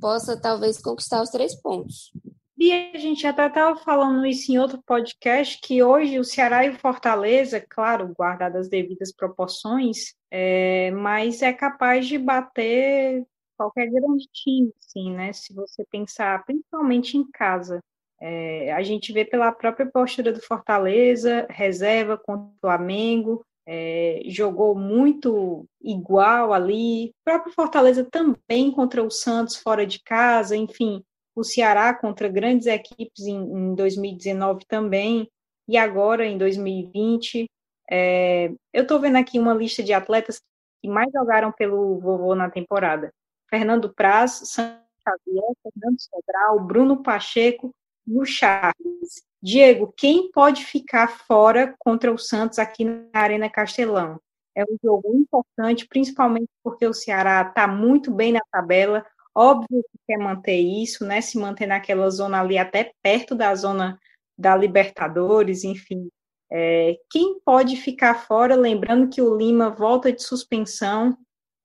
possa 0.00 0.40
talvez 0.40 0.80
conquistar 0.80 1.22
os 1.22 1.30
três 1.30 1.54
pontos. 1.54 2.12
E 2.56 2.72
a 2.72 2.98
gente 2.98 3.26
até 3.26 3.46
estava 3.46 3.76
falando 3.76 4.24
isso 4.24 4.52
em 4.52 4.58
outro 4.58 4.80
podcast, 4.86 5.58
que 5.60 5.82
hoje 5.82 6.18
o 6.18 6.24
Ceará 6.24 6.64
e 6.64 6.70
o 6.70 6.78
Fortaleza, 6.78 7.60
claro, 7.60 8.14
guardadas 8.16 8.62
as 8.62 8.68
devidas 8.68 9.12
proporções, 9.12 10.14
é, 10.30 10.90
mas 10.92 11.42
é 11.42 11.52
capaz 11.52 12.06
de 12.06 12.16
bater 12.16 13.26
qualquer 13.56 13.88
grande 13.90 14.26
time, 14.32 14.72
sim, 14.78 15.12
né? 15.12 15.32
Se 15.32 15.52
você 15.52 15.84
pensar 15.90 16.44
principalmente 16.44 17.16
em 17.16 17.28
casa. 17.30 17.80
É, 18.20 18.72
a 18.72 18.82
gente 18.82 19.12
vê 19.12 19.24
pela 19.24 19.52
própria 19.52 19.86
postura 19.86 20.32
do 20.32 20.40
Fortaleza, 20.40 21.46
reserva 21.50 22.16
contra 22.16 22.46
o 22.46 22.60
Flamengo, 22.60 23.44
é, 23.66 24.22
jogou 24.26 24.74
muito 24.74 25.66
igual 25.82 26.52
ali. 26.52 27.08
O 27.08 27.12
próprio 27.24 27.52
Fortaleza 27.54 28.06
também 28.10 28.70
contra 28.70 29.02
o 29.02 29.10
Santos 29.10 29.56
fora 29.56 29.86
de 29.86 30.02
casa, 30.02 30.56
enfim 30.56 31.02
o 31.34 31.42
Ceará 31.42 31.92
contra 31.92 32.28
grandes 32.28 32.66
equipes 32.66 33.26
em, 33.26 33.36
em 33.36 33.74
2019 33.74 34.64
também, 34.66 35.28
e 35.66 35.76
agora 35.76 36.24
em 36.24 36.38
2020. 36.38 37.50
É, 37.90 38.52
eu 38.72 38.82
estou 38.82 39.00
vendo 39.00 39.16
aqui 39.16 39.38
uma 39.38 39.52
lista 39.52 39.82
de 39.82 39.92
atletas 39.92 40.40
que 40.80 40.88
mais 40.88 41.10
jogaram 41.12 41.52
pelo 41.52 41.98
vovô 41.98 42.34
na 42.34 42.50
temporada. 42.50 43.12
Fernando 43.50 43.92
Praz, 43.92 44.42
Santa 44.44 44.82
Xavier, 45.02 45.52
Fernando 45.62 46.00
Sobral, 46.00 46.60
Bruno 46.60 47.02
Pacheco 47.02 47.74
e 48.06 48.18
o 48.18 48.24
Charles. 48.24 49.24
Diego, 49.44 49.92
quem 49.94 50.30
pode 50.30 50.64
ficar 50.64 51.06
fora 51.06 51.74
contra 51.78 52.10
o 52.10 52.16
Santos 52.16 52.58
aqui 52.58 52.82
na 52.82 53.10
Arena 53.12 53.50
Castelão? 53.50 54.18
É 54.54 54.64
um 54.64 54.78
jogo 54.82 55.14
importante, 55.14 55.86
principalmente 55.86 56.48
porque 56.62 56.86
o 56.86 56.94
Ceará 56.94 57.42
está 57.46 57.68
muito 57.68 58.10
bem 58.10 58.32
na 58.32 58.40
tabela. 58.50 59.04
Óbvio 59.34 59.82
que 59.82 59.98
quer 60.08 60.16
manter 60.16 60.56
isso, 60.58 61.04
né? 61.04 61.20
Se 61.20 61.36
manter 61.36 61.66
naquela 61.66 62.08
zona 62.08 62.40
ali, 62.40 62.56
até 62.56 62.94
perto 63.02 63.34
da 63.34 63.54
zona 63.54 64.00
da 64.38 64.56
Libertadores, 64.56 65.62
enfim. 65.62 66.08
É, 66.50 66.96
quem 67.10 67.38
pode 67.44 67.76
ficar 67.76 68.26
fora? 68.26 68.56
Lembrando 68.56 69.10
que 69.10 69.20
o 69.20 69.36
Lima 69.36 69.68
volta 69.68 70.10
de 70.10 70.22
suspensão. 70.22 71.18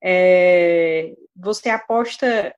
É, 0.04 1.14
você 1.34 1.70
aposta 1.70 2.54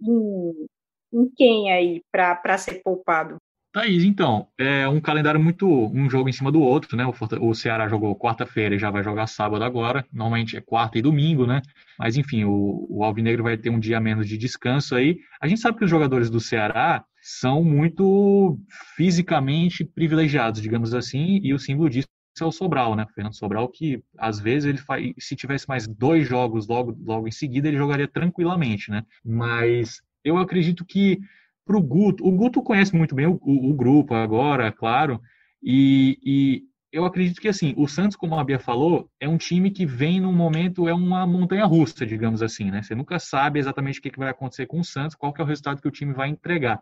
em, 0.00 0.66
em 1.12 1.28
quem 1.36 1.70
aí 1.70 2.02
para 2.10 2.56
ser 2.56 2.80
poupado? 2.82 3.36
Thaís, 3.76 4.04
então, 4.04 4.48
é 4.56 4.88
um 4.88 4.98
calendário 4.98 5.38
muito. 5.38 5.68
um 5.68 6.08
jogo 6.08 6.30
em 6.30 6.32
cima 6.32 6.50
do 6.50 6.62
outro, 6.62 6.96
né? 6.96 7.04
O, 7.04 7.12
o 7.46 7.54
Ceará 7.54 7.86
jogou 7.86 8.16
quarta-feira 8.16 8.74
e 8.74 8.78
já 8.78 8.90
vai 8.90 9.04
jogar 9.04 9.26
sábado 9.26 9.62
agora. 9.62 10.02
Normalmente 10.10 10.56
é 10.56 10.62
quarta 10.62 10.98
e 10.98 11.02
domingo, 11.02 11.46
né? 11.46 11.60
Mas 11.98 12.16
enfim, 12.16 12.44
o, 12.44 12.86
o 12.88 13.04
Alvinegro 13.04 13.42
vai 13.42 13.58
ter 13.58 13.68
um 13.68 13.78
dia 13.78 14.00
menos 14.00 14.26
de 14.26 14.38
descanso 14.38 14.94
aí. 14.94 15.18
A 15.38 15.46
gente 15.46 15.60
sabe 15.60 15.76
que 15.76 15.84
os 15.84 15.90
jogadores 15.90 16.30
do 16.30 16.40
Ceará 16.40 17.04
são 17.20 17.62
muito 17.62 18.58
fisicamente 18.96 19.84
privilegiados, 19.84 20.62
digamos 20.62 20.94
assim, 20.94 21.38
e 21.42 21.52
o 21.52 21.58
símbolo 21.58 21.90
disso 21.90 22.08
é 22.40 22.44
o 22.46 22.52
Sobral, 22.52 22.96
né? 22.96 23.04
O 23.04 23.12
Fernando 23.12 23.36
Sobral, 23.36 23.68
que 23.68 24.02
às 24.16 24.40
vezes 24.40 24.70
ele 24.70 24.78
faz, 24.78 25.12
se 25.18 25.36
tivesse 25.36 25.68
mais 25.68 25.86
dois 25.86 26.26
jogos 26.26 26.66
logo, 26.66 26.96
logo 27.04 27.28
em 27.28 27.30
seguida, 27.30 27.68
ele 27.68 27.76
jogaria 27.76 28.08
tranquilamente, 28.08 28.90
né? 28.90 29.02
Mas 29.22 30.00
eu 30.24 30.38
acredito 30.38 30.82
que 30.82 31.20
para 31.66 31.76
o 31.76 31.82
Guto. 31.82 32.26
O 32.26 32.30
Guto 32.30 32.62
conhece 32.62 32.96
muito 32.96 33.14
bem 33.14 33.26
o, 33.26 33.38
o, 33.42 33.70
o 33.70 33.74
grupo 33.74 34.14
agora, 34.14 34.70
claro, 34.70 35.20
e, 35.62 36.18
e, 36.24 36.62
eu 36.92 37.04
acredito 37.04 37.40
que 37.40 37.48
assim, 37.48 37.74
o 37.76 37.88
Santos, 37.88 38.16
como 38.16 38.36
a 38.36 38.44
Bia 38.44 38.58
falou, 38.58 39.10
é 39.20 39.28
um 39.28 39.36
time 39.36 39.70
que 39.70 39.84
vem 39.84 40.20
num 40.20 40.32
momento, 40.32 40.88
é 40.88 40.94
uma 40.94 41.26
montanha 41.26 41.66
russa, 41.66 42.06
digamos 42.06 42.40
assim, 42.40 42.70
né? 42.70 42.82
Você 42.82 42.94
nunca 42.94 43.18
sabe 43.18 43.58
exatamente 43.58 43.98
o 43.98 44.02
que, 44.02 44.10
que 44.10 44.18
vai 44.18 44.30
acontecer 44.30 44.66
com 44.66 44.78
o 44.78 44.84
Santos, 44.84 45.16
qual 45.16 45.32
que 45.32 45.40
é 45.40 45.44
o 45.44 45.46
resultado 45.46 45.82
que 45.82 45.88
o 45.88 45.92
time 45.92 46.14
vai 46.14 46.28
entregar. 46.28 46.80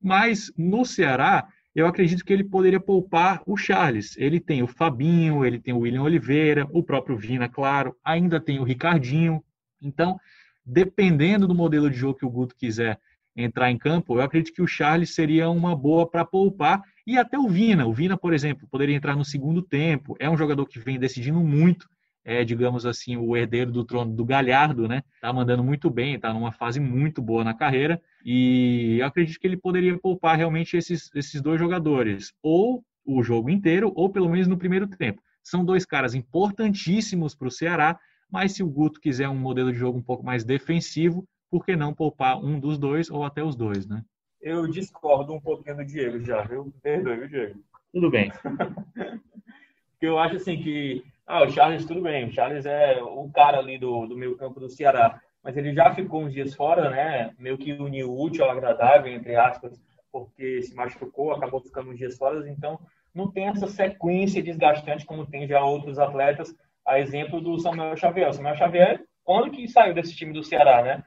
Mas 0.00 0.52
no 0.56 0.84
Ceará, 0.84 1.46
eu 1.74 1.86
acredito 1.86 2.24
que 2.24 2.32
ele 2.32 2.44
poderia 2.44 2.80
poupar 2.80 3.42
o 3.46 3.56
Charles. 3.56 4.16
Ele 4.16 4.38
tem 4.38 4.62
o 4.62 4.66
Fabinho, 4.66 5.44
ele 5.44 5.58
tem 5.58 5.74
o 5.74 5.80
William 5.80 6.02
Oliveira, 6.02 6.66
o 6.70 6.82
próprio 6.82 7.16
Vina, 7.16 7.48
claro, 7.48 7.96
ainda 8.04 8.40
tem 8.40 8.58
o 8.58 8.64
Ricardinho. 8.64 9.42
Então, 9.80 10.18
dependendo 10.64 11.48
do 11.48 11.54
modelo 11.54 11.90
de 11.90 11.96
jogo 11.96 12.18
que 12.18 12.26
o 12.26 12.30
Guto 12.30 12.54
quiser 12.56 13.00
entrar 13.36 13.70
em 13.70 13.78
campo, 13.78 14.16
eu 14.16 14.22
acredito 14.22 14.54
que 14.54 14.62
o 14.62 14.66
Charles 14.66 15.14
seria 15.14 15.48
uma 15.48 15.74
boa 15.74 16.08
para 16.08 16.24
poupar 16.24 16.82
e 17.06 17.18
até 17.18 17.38
o 17.38 17.48
Vina. 17.48 17.86
O 17.86 17.92
Vina, 17.92 18.16
por 18.16 18.32
exemplo, 18.32 18.68
poderia 18.70 18.94
entrar 18.94 19.16
no 19.16 19.24
segundo 19.24 19.62
tempo. 19.62 20.16
É 20.18 20.28
um 20.28 20.36
jogador 20.36 20.66
que 20.66 20.78
vem 20.78 20.98
decidindo 20.98 21.40
muito, 21.40 21.88
é, 22.24 22.44
digamos 22.44 22.86
assim, 22.86 23.16
o 23.16 23.36
herdeiro 23.36 23.72
do 23.72 23.84
trono 23.84 24.14
do 24.14 24.24
Galhardo, 24.24 24.86
né? 24.86 25.02
Tá 25.20 25.32
mandando 25.32 25.64
muito 25.64 25.90
bem, 25.90 26.18
tá 26.18 26.32
numa 26.32 26.52
fase 26.52 26.78
muito 26.78 27.20
boa 27.20 27.42
na 27.42 27.54
carreira 27.54 28.00
e 28.24 28.98
eu 29.00 29.06
acredito 29.06 29.40
que 29.40 29.46
ele 29.46 29.56
poderia 29.56 29.98
poupar 29.98 30.36
realmente 30.36 30.76
esses, 30.76 31.10
esses 31.14 31.40
dois 31.40 31.58
jogadores, 31.58 32.32
ou 32.42 32.84
o 33.04 33.22
jogo 33.22 33.50
inteiro, 33.50 33.92
ou 33.96 34.08
pelo 34.08 34.28
menos 34.28 34.46
no 34.46 34.56
primeiro 34.56 34.86
tempo. 34.86 35.20
São 35.42 35.64
dois 35.64 35.84
caras 35.84 36.14
importantíssimos 36.14 37.34
para 37.34 37.48
o 37.48 37.50
Ceará, 37.50 37.98
mas 38.30 38.52
se 38.52 38.62
o 38.62 38.68
Guto 38.68 39.00
quiser 39.00 39.28
um 39.28 39.36
modelo 39.36 39.72
de 39.72 39.78
jogo 39.78 39.98
um 39.98 40.02
pouco 40.02 40.24
mais 40.24 40.44
defensivo, 40.44 41.26
por 41.52 41.66
que 41.66 41.76
não 41.76 41.92
poupar 41.92 42.42
um 42.42 42.58
dos 42.58 42.78
dois 42.78 43.10
ou 43.10 43.24
até 43.24 43.44
os 43.44 43.54
dois, 43.54 43.86
né? 43.86 44.02
Eu 44.40 44.66
discordo 44.66 45.34
um 45.34 45.40
pouquinho 45.40 45.76
do 45.76 45.84
Diego 45.84 46.18
já, 46.24 46.40
viu? 46.40 46.72
Perdoe, 46.82 47.18
viu, 47.18 47.28
Diego? 47.28 47.60
Tudo 47.92 48.10
bem. 48.10 48.32
eu 50.00 50.18
acho 50.18 50.36
assim 50.36 50.56
que. 50.56 51.04
Ah, 51.26 51.42
o 51.42 51.50
Charles, 51.50 51.84
tudo 51.84 52.00
bem. 52.00 52.26
O 52.26 52.32
Charles 52.32 52.64
é 52.64 53.02
o 53.02 53.30
cara 53.30 53.58
ali 53.58 53.78
do, 53.78 54.06
do 54.06 54.16
meio 54.16 54.34
campo 54.38 54.58
do 54.58 54.70
Ceará. 54.70 55.20
Mas 55.44 55.54
ele 55.54 55.74
já 55.74 55.94
ficou 55.94 56.24
uns 56.24 56.32
dias 56.32 56.54
fora, 56.54 56.88
né? 56.88 57.34
Meio 57.38 57.58
que 57.58 57.72
uniu 57.74 58.18
útil 58.18 58.44
ao 58.44 58.50
agradável, 58.50 59.12
entre 59.12 59.36
aspas, 59.36 59.78
porque 60.10 60.62
se 60.62 60.74
machucou, 60.74 61.32
acabou 61.32 61.60
ficando 61.60 61.90
uns 61.90 61.98
dias 61.98 62.16
fora. 62.16 62.48
Então, 62.48 62.80
não 63.14 63.30
tem 63.30 63.48
essa 63.48 63.66
sequência 63.66 64.42
desgastante 64.42 65.04
como 65.04 65.26
tem 65.26 65.46
já 65.46 65.62
outros 65.62 65.98
atletas. 65.98 66.54
A 66.86 66.98
exemplo 66.98 67.42
do 67.42 67.58
Samuel 67.58 67.94
Xavier. 67.94 68.30
O 68.30 68.32
Samuel 68.32 68.56
Xavier, 68.56 69.04
quando 69.22 69.50
que 69.50 69.68
saiu 69.68 69.92
desse 69.92 70.16
time 70.16 70.32
do 70.32 70.42
Ceará, 70.42 70.82
né? 70.82 71.04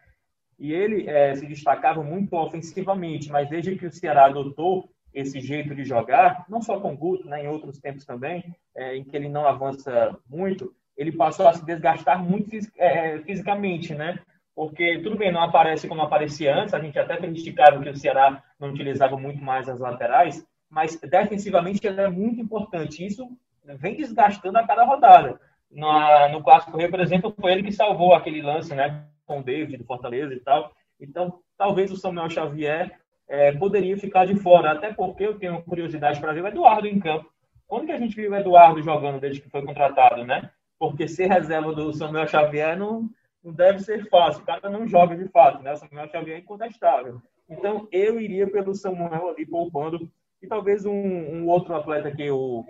E 0.58 0.74
ele 0.74 1.10
é, 1.10 1.36
se 1.36 1.46
destacava 1.46 2.04
muito 2.04 2.34
ofensivamente, 2.34 3.30
mas 3.30 3.50
desde 3.50 3.76
que 3.76 3.86
o 3.86 3.92
Ceará 3.92 4.26
adotou 4.26 4.90
esse 5.14 5.40
jeito 5.40 5.74
de 5.74 5.86
jogar, 5.86 6.46
não 6.50 6.62
só 6.62 6.80
com 6.80 6.94
o 6.94 6.98
Guto, 6.98 7.28
né, 7.28 7.44
em 7.44 7.48
outros 7.48 7.80
tempos 7.80 8.06
também, 8.06 8.44
é, 8.76 8.98
em 8.98 9.04
que 9.04 9.16
ele 9.16 9.30
não 9.30 9.48
avança 9.48 10.18
muito, 10.30 10.74
ele 10.98 11.12
passou 11.12 11.48
a 11.48 11.54
se 11.54 11.66
desgastar 11.66 12.24
muito 12.24 12.50
é, 12.78 13.20
fisicamente, 13.20 13.94
né? 13.94 14.20
Porque 14.54 15.00
tudo 15.00 15.18
bem, 15.18 15.32
não 15.32 15.42
aparece 15.42 15.88
como 15.88 16.02
aparecia 16.02 16.56
antes, 16.56 16.74
a 16.74 16.80
gente 16.80 16.98
até 16.98 17.18
criticava 17.18 17.82
que 17.82 17.90
o 17.90 17.96
Ceará 17.96 18.42
não 18.58 18.70
utilizava 18.70 19.18
muito 19.18 19.44
mais 19.44 19.68
as 19.68 19.80
laterais, 19.80 20.46
mas 20.70 20.98
defensivamente 21.00 21.86
ele 21.86 22.00
é 22.00 22.10
muito 22.10 22.40
importante. 22.40 23.06
Isso 23.06 23.30
vem 23.78 23.96
desgastando 23.96 24.58
a 24.58 24.66
cada 24.66 24.86
rodada. 24.86 25.40
No, 25.70 26.30
no 26.30 26.42
Clássico 26.42 26.78
por 26.90 27.00
exemplo, 27.02 27.36
foi 27.38 27.52
ele 27.52 27.64
que 27.64 27.72
salvou 27.72 28.14
aquele 28.14 28.42
lance, 28.42 28.74
né? 28.74 29.06
Com 29.26 29.40
o 29.40 29.44
David 29.44 29.78
do 29.78 29.86
Fortaleza 29.86 30.34
e 30.34 30.40
tal. 30.40 30.72
Então, 31.00 31.40
talvez 31.58 31.92
o 31.92 31.98
Samuel 31.98 32.30
Xavier 32.30 33.00
é, 33.28 33.52
poderia 33.54 33.98
ficar 33.98 34.26
de 34.26 34.36
fora, 34.36 34.72
até 34.72 34.94
porque 34.94 35.26
eu 35.26 35.38
tenho 35.38 35.62
curiosidade 35.64 36.20
para 36.20 36.34
ver 36.34 36.44
o 36.44 36.48
Eduardo 36.48 36.88
em 36.88 37.00
campo. 37.00 37.30
Quando 37.68 37.88
que 37.88 37.92
a 37.92 37.98
gente 37.98 38.16
viu 38.16 38.32
o 38.32 38.36
Eduardo 38.36 38.82
jogando 38.82 39.20
desde 39.20 39.42
que 39.42 39.50
foi 39.50 39.64
contratado, 39.64 40.24
né? 40.24 40.50
Porque 40.78 41.08
ser 41.08 41.28
reserva 41.28 41.74
do 41.74 41.92
Samuel 41.94 42.28
Xavier 42.28 42.78
não, 42.78 43.10
não 43.44 43.52
deve 43.52 43.80
ser 43.80 44.08
fácil. 44.08 44.44
O 44.44 44.46
cara 44.46 44.70
não 44.70 44.88
joga 44.88 45.16
de 45.16 45.28
fato, 45.30 45.64
né? 45.64 45.74
O 45.74 45.78
Samuel 45.78 46.10
Xavier 46.10 46.38
é 46.38 46.40
incontestável. 46.42 47.22
Então, 47.50 47.88
eu 47.92 48.20
iria 48.20 48.50
pelo 48.50 48.76
Samuel 48.76 49.30
ali 49.30 49.46
poupando. 49.46 50.10
E 50.42 50.48
talvez 50.48 50.86
um, 50.86 50.94
um 50.94 51.48
outro 51.48 51.76
atleta 51.76 52.12
que 52.12 52.24
eu 52.24 52.64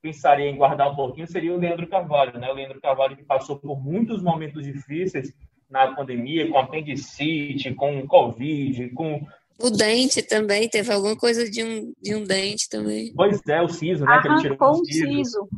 pensaria 0.00 0.48
em 0.48 0.56
guardar 0.56 0.90
um 0.90 0.96
pouquinho 0.96 1.26
seria 1.26 1.52
o 1.52 1.58
Leandro 1.58 1.86
Carvalho, 1.86 2.38
né? 2.38 2.50
O 2.50 2.54
Leandro 2.54 2.80
Carvalho 2.80 3.16
que 3.16 3.24
passou 3.24 3.58
por 3.58 3.78
muitos 3.78 4.22
momentos 4.22 4.64
difíceis 4.64 5.34
na 5.70 5.94
pandemia, 5.94 6.48
com 6.50 6.58
apendicite, 6.58 7.74
com 7.74 8.06
Covid, 8.06 8.90
com. 8.90 9.26
O 9.60 9.70
dente 9.70 10.22
também, 10.22 10.68
teve 10.68 10.92
alguma 10.92 11.16
coisa 11.16 11.48
de 11.50 11.64
um, 11.64 11.92
de 12.00 12.14
um 12.14 12.22
dente 12.22 12.68
também. 12.68 13.12
Pois 13.14 13.40
é, 13.48 13.60
o 13.60 13.68
siso, 13.68 14.04
né? 14.04 14.12
Arrancou 14.12 14.36
que 14.36 14.46
ele 14.46 14.56
tirou 14.56 14.80
o 14.80 14.84
siso. 14.84 15.48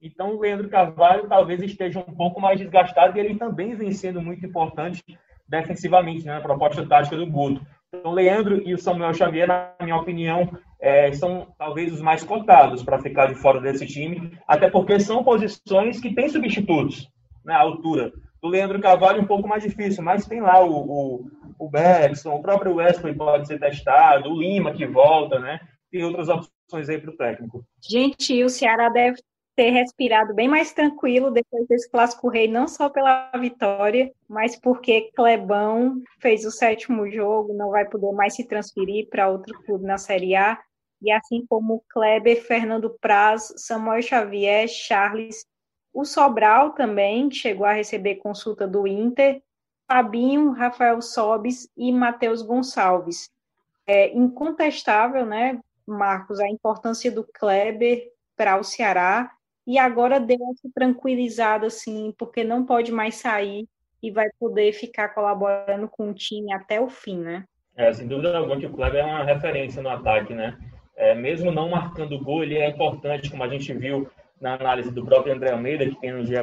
Então, 0.00 0.36
o 0.36 0.40
Leandro 0.40 0.68
Carvalho 0.68 1.28
talvez 1.28 1.60
esteja 1.60 1.98
um 1.98 2.14
pouco 2.14 2.40
mais 2.40 2.58
desgastado 2.58 3.16
e 3.16 3.20
ele 3.20 3.34
também 3.36 3.74
vem 3.74 3.92
sendo 3.92 4.22
muito 4.22 4.46
importante 4.46 5.02
defensivamente, 5.48 6.24
né, 6.24 6.34
na 6.34 6.40
proposta 6.40 6.86
tática 6.86 7.16
do 7.16 7.26
Guto. 7.26 7.60
Então, 7.88 8.12
o 8.12 8.14
Leandro 8.14 8.62
e 8.66 8.74
o 8.74 8.78
Samuel 8.78 9.14
Xavier, 9.14 9.48
na 9.48 9.74
minha 9.82 9.96
opinião, 9.96 10.56
é, 10.80 11.10
são 11.12 11.48
talvez 11.58 11.92
os 11.92 12.00
mais 12.00 12.22
cotados 12.22 12.82
para 12.82 13.00
ficar 13.00 13.26
de 13.26 13.34
fora 13.34 13.60
desse 13.60 13.86
time, 13.86 14.38
até 14.46 14.70
porque 14.70 15.00
são 15.00 15.24
posições 15.24 16.00
que 16.00 16.14
têm 16.14 16.28
substitutos 16.28 17.10
na 17.44 17.54
né, 17.54 17.60
altura 17.60 18.12
do 18.40 18.48
Leandro 18.48 18.80
Carvalho 18.80 19.22
um 19.22 19.26
pouco 19.26 19.48
mais 19.48 19.62
difícil, 19.62 20.02
mas 20.02 20.26
tem 20.26 20.40
lá 20.40 20.64
o, 20.64 20.70
o, 20.70 21.30
o 21.58 21.68
Bergson, 21.68 22.34
o 22.34 22.42
próprio 22.42 22.76
Wesley 22.76 23.14
pode 23.14 23.46
ser 23.46 23.58
testado, 23.58 24.30
o 24.30 24.38
Lima 24.38 24.72
que 24.72 24.86
volta, 24.86 25.38
né? 25.38 25.60
Tem 25.90 26.04
outras 26.04 26.28
opções 26.28 26.88
aí 26.88 26.98
para 26.98 27.10
o 27.10 27.16
técnico. 27.16 27.64
Gente, 27.82 28.44
o 28.44 28.48
Ceará 28.48 28.88
deve 28.88 29.18
ter 29.56 29.70
respirado 29.70 30.34
bem 30.34 30.46
mais 30.46 30.72
tranquilo 30.72 31.32
depois 31.32 31.66
desse 31.66 31.90
clássico 31.90 32.28
rei, 32.28 32.46
não 32.46 32.68
só 32.68 32.88
pela 32.88 33.28
vitória, 33.40 34.08
mas 34.28 34.54
porque 34.54 35.10
Clebão 35.16 36.00
fez 36.20 36.44
o 36.44 36.50
sétimo 36.52 37.10
jogo, 37.10 37.52
não 37.54 37.70
vai 37.70 37.84
poder 37.84 38.12
mais 38.12 38.36
se 38.36 38.46
transferir 38.46 39.08
para 39.08 39.28
outro 39.28 39.60
clube 39.64 39.84
na 39.84 39.98
Série 39.98 40.36
A, 40.36 40.56
e 41.02 41.10
assim 41.10 41.44
como 41.48 41.82
Kleber, 41.90 42.40
Fernando 42.44 42.96
Praz, 43.00 43.52
Samuel 43.56 44.00
Xavier, 44.00 44.68
Charles 44.68 45.44
o 45.92 46.04
Sobral 46.04 46.72
também 46.72 47.30
chegou 47.30 47.66
a 47.66 47.72
receber 47.72 48.16
consulta 48.16 48.66
do 48.66 48.86
Inter, 48.86 49.42
Fabinho, 49.86 50.50
Rafael 50.52 51.00
Sobis 51.00 51.68
e 51.76 51.90
Matheus 51.90 52.42
Gonçalves. 52.42 53.30
É 53.86 54.14
incontestável, 54.14 55.24
né, 55.24 55.60
Marcos, 55.86 56.38
a 56.40 56.48
importância 56.48 57.10
do 57.10 57.24
Kleber 57.24 58.12
para 58.36 58.58
o 58.58 58.62
Ceará 58.62 59.30
e 59.66 59.78
agora 59.78 60.20
deu 60.20 60.38
essa 60.52 60.68
tranquilizada, 60.74 61.66
assim, 61.66 62.14
porque 62.18 62.44
não 62.44 62.64
pode 62.64 62.92
mais 62.92 63.16
sair 63.16 63.66
e 64.02 64.10
vai 64.10 64.28
poder 64.38 64.72
ficar 64.72 65.08
colaborando 65.10 65.88
com 65.88 66.10
o 66.10 66.14
time 66.14 66.52
até 66.52 66.80
o 66.80 66.88
fim, 66.88 67.18
né? 67.18 67.44
É, 67.76 67.92
sem 67.92 68.06
dúvida 68.06 68.36
alguma 68.36 68.58
que 68.58 68.66
o 68.66 68.72
Kleber 68.72 69.00
é 69.00 69.04
uma 69.04 69.24
referência 69.24 69.82
no 69.82 69.88
ataque, 69.88 70.34
né? 70.34 70.56
É, 70.96 71.14
mesmo 71.14 71.50
não 71.50 71.68
marcando 71.68 72.18
gol, 72.22 72.42
ele 72.42 72.58
é 72.58 72.68
importante, 72.68 73.30
como 73.30 73.42
a 73.44 73.48
gente 73.48 73.72
viu 73.72 74.08
na 74.40 74.54
análise 74.54 74.90
do 74.90 75.04
próprio 75.04 75.34
André 75.34 75.52
Almeida, 75.52 75.86
que 75.86 76.00
tem 76.00 76.12
no 76.12 76.24
GE. 76.24 76.34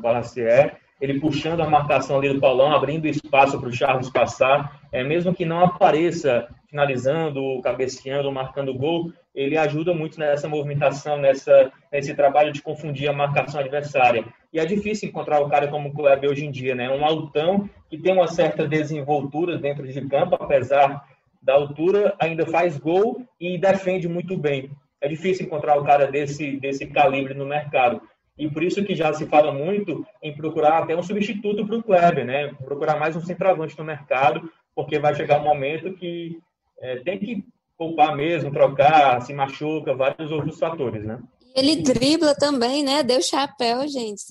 Barra 0.00 0.22
CE, 0.22 0.72
ele 1.00 1.20
puxando 1.20 1.60
a 1.60 1.68
marcação 1.68 2.18
ali 2.18 2.32
do 2.32 2.40
Paulão, 2.40 2.72
abrindo 2.72 3.06
espaço 3.06 3.58
para 3.58 3.68
o 3.68 3.72
Charles 3.72 4.10
passar, 4.10 4.80
é, 4.92 5.04
mesmo 5.04 5.34
que 5.34 5.44
não 5.44 5.60
apareça 5.60 6.48
finalizando, 6.68 7.60
cabeceando, 7.62 8.32
marcando 8.32 8.74
gol, 8.74 9.12
ele 9.34 9.56
ajuda 9.56 9.94
muito 9.94 10.18
nessa 10.18 10.48
movimentação, 10.48 11.16
nessa, 11.18 11.70
nesse 11.92 12.14
trabalho 12.14 12.52
de 12.52 12.62
confundir 12.62 13.08
a 13.08 13.12
marcação 13.12 13.60
adversária. 13.60 14.24
E 14.52 14.58
é 14.58 14.64
difícil 14.64 15.08
encontrar 15.08 15.40
o 15.40 15.48
cara 15.48 15.68
como 15.68 15.90
o 15.90 15.92
Kleber 15.92 16.30
hoje 16.30 16.44
em 16.44 16.50
dia, 16.50 16.74
né? 16.74 16.90
Um 16.90 17.04
altão 17.04 17.68
que 17.88 17.98
tem 17.98 18.12
uma 18.12 18.26
certa 18.26 18.66
desenvoltura 18.66 19.58
dentro 19.58 19.86
de 19.86 20.00
campo, 20.08 20.34
apesar 20.34 21.06
da 21.42 21.54
altura, 21.54 22.14
ainda 22.18 22.46
faz 22.46 22.76
gol 22.78 23.22
e 23.38 23.56
defende 23.56 24.08
muito 24.08 24.36
bem. 24.36 24.70
É 25.00 25.08
difícil 25.08 25.46
encontrar 25.46 25.78
o 25.78 25.84
cara 25.84 26.10
desse, 26.10 26.58
desse 26.58 26.86
calibre 26.86 27.34
no 27.34 27.46
mercado. 27.46 28.00
E 28.38 28.50
por 28.50 28.62
isso 28.62 28.84
que 28.84 28.94
já 28.94 29.12
se 29.12 29.26
fala 29.26 29.52
muito 29.52 30.06
em 30.22 30.34
procurar 30.34 30.82
até 30.82 30.94
um 30.94 31.02
substituto 31.02 31.66
para 31.66 31.76
o 31.76 31.82
Kleber, 31.82 32.24
né? 32.24 32.52
Procurar 32.64 32.98
mais 32.98 33.16
um 33.16 33.20
centroavante 33.20 33.78
no 33.78 33.84
mercado, 33.84 34.50
porque 34.74 34.98
vai 34.98 35.14
chegar 35.14 35.40
um 35.40 35.44
momento 35.44 35.94
que 35.94 36.38
é, 36.80 36.96
tem 36.96 37.18
que 37.18 37.44
poupar 37.78 38.14
mesmo, 38.14 38.52
trocar, 38.52 39.22
se 39.22 39.32
machuca, 39.32 39.94
vários 39.94 40.30
outros 40.30 40.58
fatores, 40.58 41.04
né? 41.04 41.18
Ele 41.54 41.76
dribla 41.76 42.34
também, 42.34 42.84
né? 42.84 43.02
Deu 43.02 43.22
chapéu, 43.22 43.88
gente. 43.88 44.22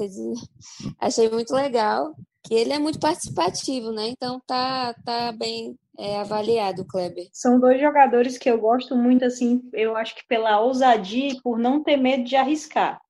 Achei 0.99 1.27
muito 1.29 1.53
legal. 1.53 2.13
Que 2.43 2.53
ele 2.53 2.73
é 2.73 2.77
muito 2.77 2.99
participativo, 2.99 3.91
né? 3.91 4.09
Então 4.09 4.39
tá, 4.45 4.93
tá 5.03 5.31
bem 5.31 5.75
é, 5.97 6.19
avaliado, 6.19 6.85
Kleber. 6.85 7.27
São 7.31 7.59
dois 7.59 7.79
jogadores 7.79 8.37
que 8.37 8.49
eu 8.49 8.59
gosto 8.59 8.95
muito, 8.95 9.25
assim, 9.25 9.67
eu 9.73 9.95
acho 9.95 10.15
que 10.15 10.27
pela 10.27 10.59
ousadia 10.59 11.29
e 11.29 11.41
por 11.41 11.57
não 11.57 11.83
ter 11.83 11.97
medo 11.97 12.23
de 12.23 12.35
arriscar. 12.35 13.01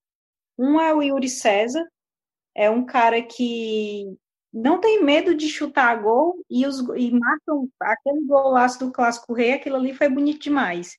Um 0.57 0.79
é 0.79 0.93
o 0.93 1.01
Yuri 1.01 1.29
César, 1.29 1.85
é 2.55 2.69
um 2.69 2.85
cara 2.85 3.21
que 3.21 4.05
não 4.53 4.79
tem 4.79 5.03
medo 5.03 5.35
de 5.35 5.49
chutar 5.49 6.01
gol 6.01 6.41
e, 6.49 6.65
os, 6.65 6.79
e 6.95 7.11
marcam 7.11 7.67
aquele 7.81 8.25
golaço 8.25 8.79
do 8.79 8.91
Clássico 8.91 9.33
Rei, 9.33 9.53
aquilo 9.53 9.75
ali 9.75 9.93
foi 9.93 10.07
bonito 10.07 10.39
demais. 10.39 10.97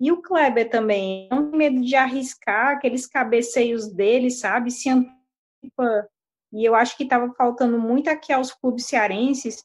E 0.00 0.10
o 0.10 0.22
Kleber 0.22 0.70
também, 0.70 1.28
não 1.30 1.50
tem 1.50 1.58
medo 1.58 1.80
de 1.82 1.94
arriscar 1.94 2.72
aqueles 2.72 3.06
cabeceios 3.06 3.88
dele, 3.92 4.30
sabe? 4.30 4.70
Se 4.70 4.88
antecipa. 4.88 6.08
E 6.52 6.64
eu 6.64 6.74
acho 6.74 6.96
que 6.96 7.04
estava 7.04 7.32
faltando 7.34 7.78
muito 7.78 8.08
aqui 8.08 8.32
aos 8.32 8.52
clubes 8.52 8.86
cearenses 8.86 9.64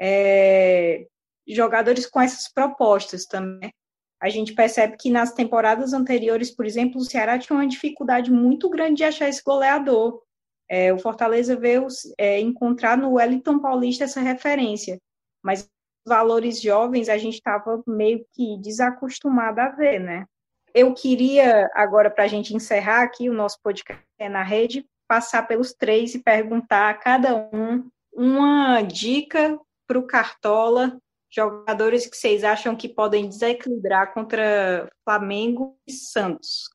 é, 0.00 1.06
jogadores 1.46 2.06
com 2.06 2.20
essas 2.20 2.52
propostas 2.52 3.26
também 3.26 3.72
a 4.20 4.28
gente 4.28 4.52
percebe 4.52 4.96
que 4.96 5.10
nas 5.10 5.32
temporadas 5.32 5.92
anteriores, 5.92 6.50
por 6.50 6.66
exemplo, 6.66 7.00
o 7.00 7.04
Ceará 7.04 7.38
tinha 7.38 7.56
uma 7.56 7.66
dificuldade 7.66 8.32
muito 8.32 8.68
grande 8.68 8.96
de 8.96 9.04
achar 9.04 9.28
esse 9.28 9.42
goleador. 9.42 10.20
É, 10.68 10.92
o 10.92 10.98
Fortaleza 10.98 11.56
veio 11.56 11.86
é, 12.18 12.40
encontrar 12.40 12.98
no 12.98 13.12
Wellington 13.12 13.60
Paulista 13.60 14.04
essa 14.04 14.20
referência, 14.20 14.98
mas 15.42 15.68
valores 16.06 16.60
jovens 16.60 17.08
a 17.08 17.16
gente 17.16 17.34
estava 17.34 17.82
meio 17.86 18.24
que 18.32 18.58
desacostumado 18.60 19.60
a 19.60 19.68
ver, 19.68 20.00
né? 20.00 20.26
Eu 20.74 20.92
queria, 20.92 21.70
agora, 21.74 22.10
para 22.10 22.24
a 22.24 22.28
gente 22.28 22.54
encerrar 22.54 23.02
aqui 23.02 23.30
o 23.30 23.34
nosso 23.34 23.58
podcast 23.62 24.02
na 24.20 24.42
rede, 24.42 24.84
passar 25.06 25.46
pelos 25.46 25.72
três 25.72 26.14
e 26.14 26.22
perguntar 26.22 26.90
a 26.90 26.94
cada 26.94 27.34
um 27.52 27.88
uma 28.12 28.82
dica 28.82 29.58
para 29.88 29.98
o 29.98 30.06
Cartola 30.06 31.00
jogadores 31.30 32.06
que 32.06 32.16
vocês 32.16 32.42
acham 32.42 32.74
que 32.74 32.88
podem 32.88 33.28
desequilibrar 33.28 34.12
contra 34.12 34.88
Flamengo 35.04 35.76
e 35.86 35.92
Santos? 35.92 36.68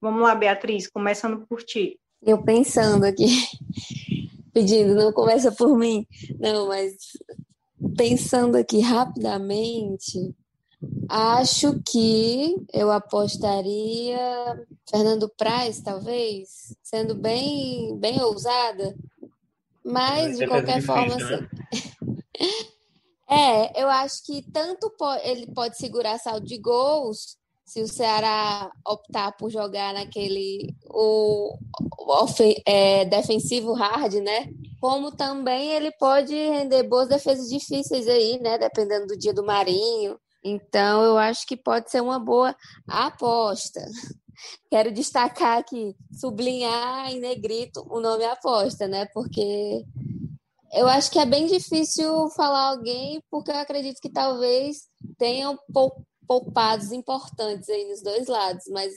Vamos 0.00 0.22
lá, 0.22 0.34
Beatriz, 0.34 0.88
começando 0.88 1.46
por 1.46 1.62
ti. 1.62 1.98
Eu 2.22 2.42
pensando 2.42 3.04
aqui, 3.04 3.26
pedindo, 4.52 4.94
não 4.94 5.12
começa 5.12 5.52
por 5.52 5.76
mim, 5.76 6.06
não, 6.38 6.68
mas 6.68 6.94
pensando 7.96 8.56
aqui 8.56 8.80
rapidamente, 8.80 10.34
acho 11.08 11.80
que 11.86 12.56
eu 12.72 12.90
apostaria 12.90 14.18
Fernando 14.88 15.28
Praz, 15.36 15.80
talvez, 15.80 16.76
sendo 16.82 17.14
bem, 17.14 17.96
bem 17.98 18.20
ousada, 18.20 18.96
mas 19.84 20.38
de 20.38 20.46
qualquer 20.46 20.82
forma, 20.82 21.16
né? 21.16 21.48
É, 23.30 23.82
eu 23.82 23.88
acho 23.88 24.24
que 24.24 24.42
tanto 24.50 24.90
ele 25.22 25.46
pode 25.52 25.76
segurar 25.76 26.18
saldo 26.18 26.46
de 26.46 26.56
gols, 26.56 27.36
se 27.68 27.82
o 27.82 27.86
Ceará 27.86 28.72
optar 28.86 29.32
por 29.32 29.50
jogar 29.50 29.92
naquele 29.92 30.74
o, 30.86 31.54
o 31.98 32.26
é, 32.64 33.04
defensivo 33.04 33.74
hard, 33.74 34.14
né? 34.14 34.48
Como 34.80 35.14
também 35.14 35.72
ele 35.72 35.90
pode 35.90 36.34
render 36.34 36.84
boas 36.84 37.08
defesas 37.08 37.50
difíceis 37.50 38.08
aí, 38.08 38.38
né? 38.40 38.56
Dependendo 38.56 39.08
do 39.08 39.18
dia 39.18 39.34
do 39.34 39.44
Marinho. 39.44 40.18
Então, 40.42 41.02
eu 41.02 41.18
acho 41.18 41.46
que 41.46 41.56
pode 41.58 41.90
ser 41.90 42.00
uma 42.00 42.18
boa 42.18 42.56
aposta. 42.86 43.84
Quero 44.70 44.90
destacar 44.90 45.58
aqui, 45.58 45.94
sublinhar 46.18 47.10
em 47.10 47.20
negrito 47.20 47.84
o 47.90 48.00
nome 48.00 48.24
aposta, 48.24 48.88
né? 48.88 49.06
Porque 49.12 49.84
eu 50.72 50.88
acho 50.88 51.10
que 51.10 51.18
é 51.18 51.26
bem 51.26 51.46
difícil 51.46 52.28
falar 52.30 52.70
alguém, 52.70 53.22
porque 53.30 53.50
eu 53.50 53.56
acredito 53.56 54.00
que 54.00 54.10
talvez 54.10 54.82
tenham 55.18 55.58
poupados 56.26 56.92
importantes 56.92 57.68
aí 57.68 57.88
nos 57.88 58.02
dois 58.02 58.28
lados, 58.28 58.64
mas 58.70 58.92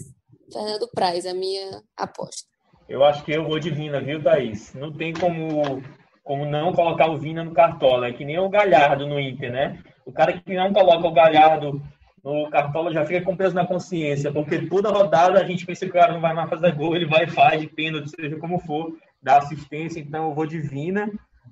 Fernando 0.52 0.90
Praz, 0.94 1.26
a 1.26 1.34
minha 1.34 1.82
aposta. 1.96 2.50
Eu 2.90 3.04
acho 3.04 3.24
que 3.24 3.32
eu 3.32 3.46
vou 3.46 3.58
de 3.58 3.70
Vina, 3.70 4.02
viu, 4.02 4.22
Thaís? 4.22 4.74
Não 4.74 4.92
tem 4.92 5.14
como, 5.14 5.82
como 6.24 6.46
não 6.46 6.74
colocar 6.74 7.10
o 7.10 7.18
Vina 7.18 7.44
no 7.44 7.54
Cartola, 7.54 8.08
é 8.08 8.14
que 8.14 8.26
nem 8.26 8.38
o 8.38 8.50
Galhardo 8.50 9.08
no 9.08 9.20
Inter, 9.20 9.52
né? 9.52 9.82
O 10.06 10.12
cara 10.12 10.34
que 10.34 10.54
não 10.54 10.74
coloca 10.74 11.08
o 11.08 11.14
Galhardo 11.14 11.82
no 12.22 12.50
Cartola 12.50 12.92
já 12.92 13.06
fica 13.06 13.22
com 13.22 13.36
peso 13.36 13.56
na 13.56 13.66
consciência, 13.66 14.32
porque 14.32 14.68
toda 14.68 14.92
rodada 14.92 15.40
a 15.40 15.46
gente 15.46 15.66
pensa 15.66 15.86
que 15.86 15.92
o 15.92 15.94
cara 15.94 16.14
não 16.14 16.20
vai 16.20 16.34
mais 16.34 16.50
fazer 16.50 16.76
gol, 16.76 16.96
ele 16.96 17.06
vai 17.06 17.24
e 17.24 17.30
faz 17.30 17.62
de 17.62 17.68
pênalti, 17.68 18.10
seja 18.10 18.38
como 18.38 18.60
for, 18.60 18.94
dá 19.24 19.38
assistência, 19.38 20.02
então 20.02 20.28
eu 20.28 20.36
vou 20.36 20.46
de 20.46 20.60
Vina 20.60 21.10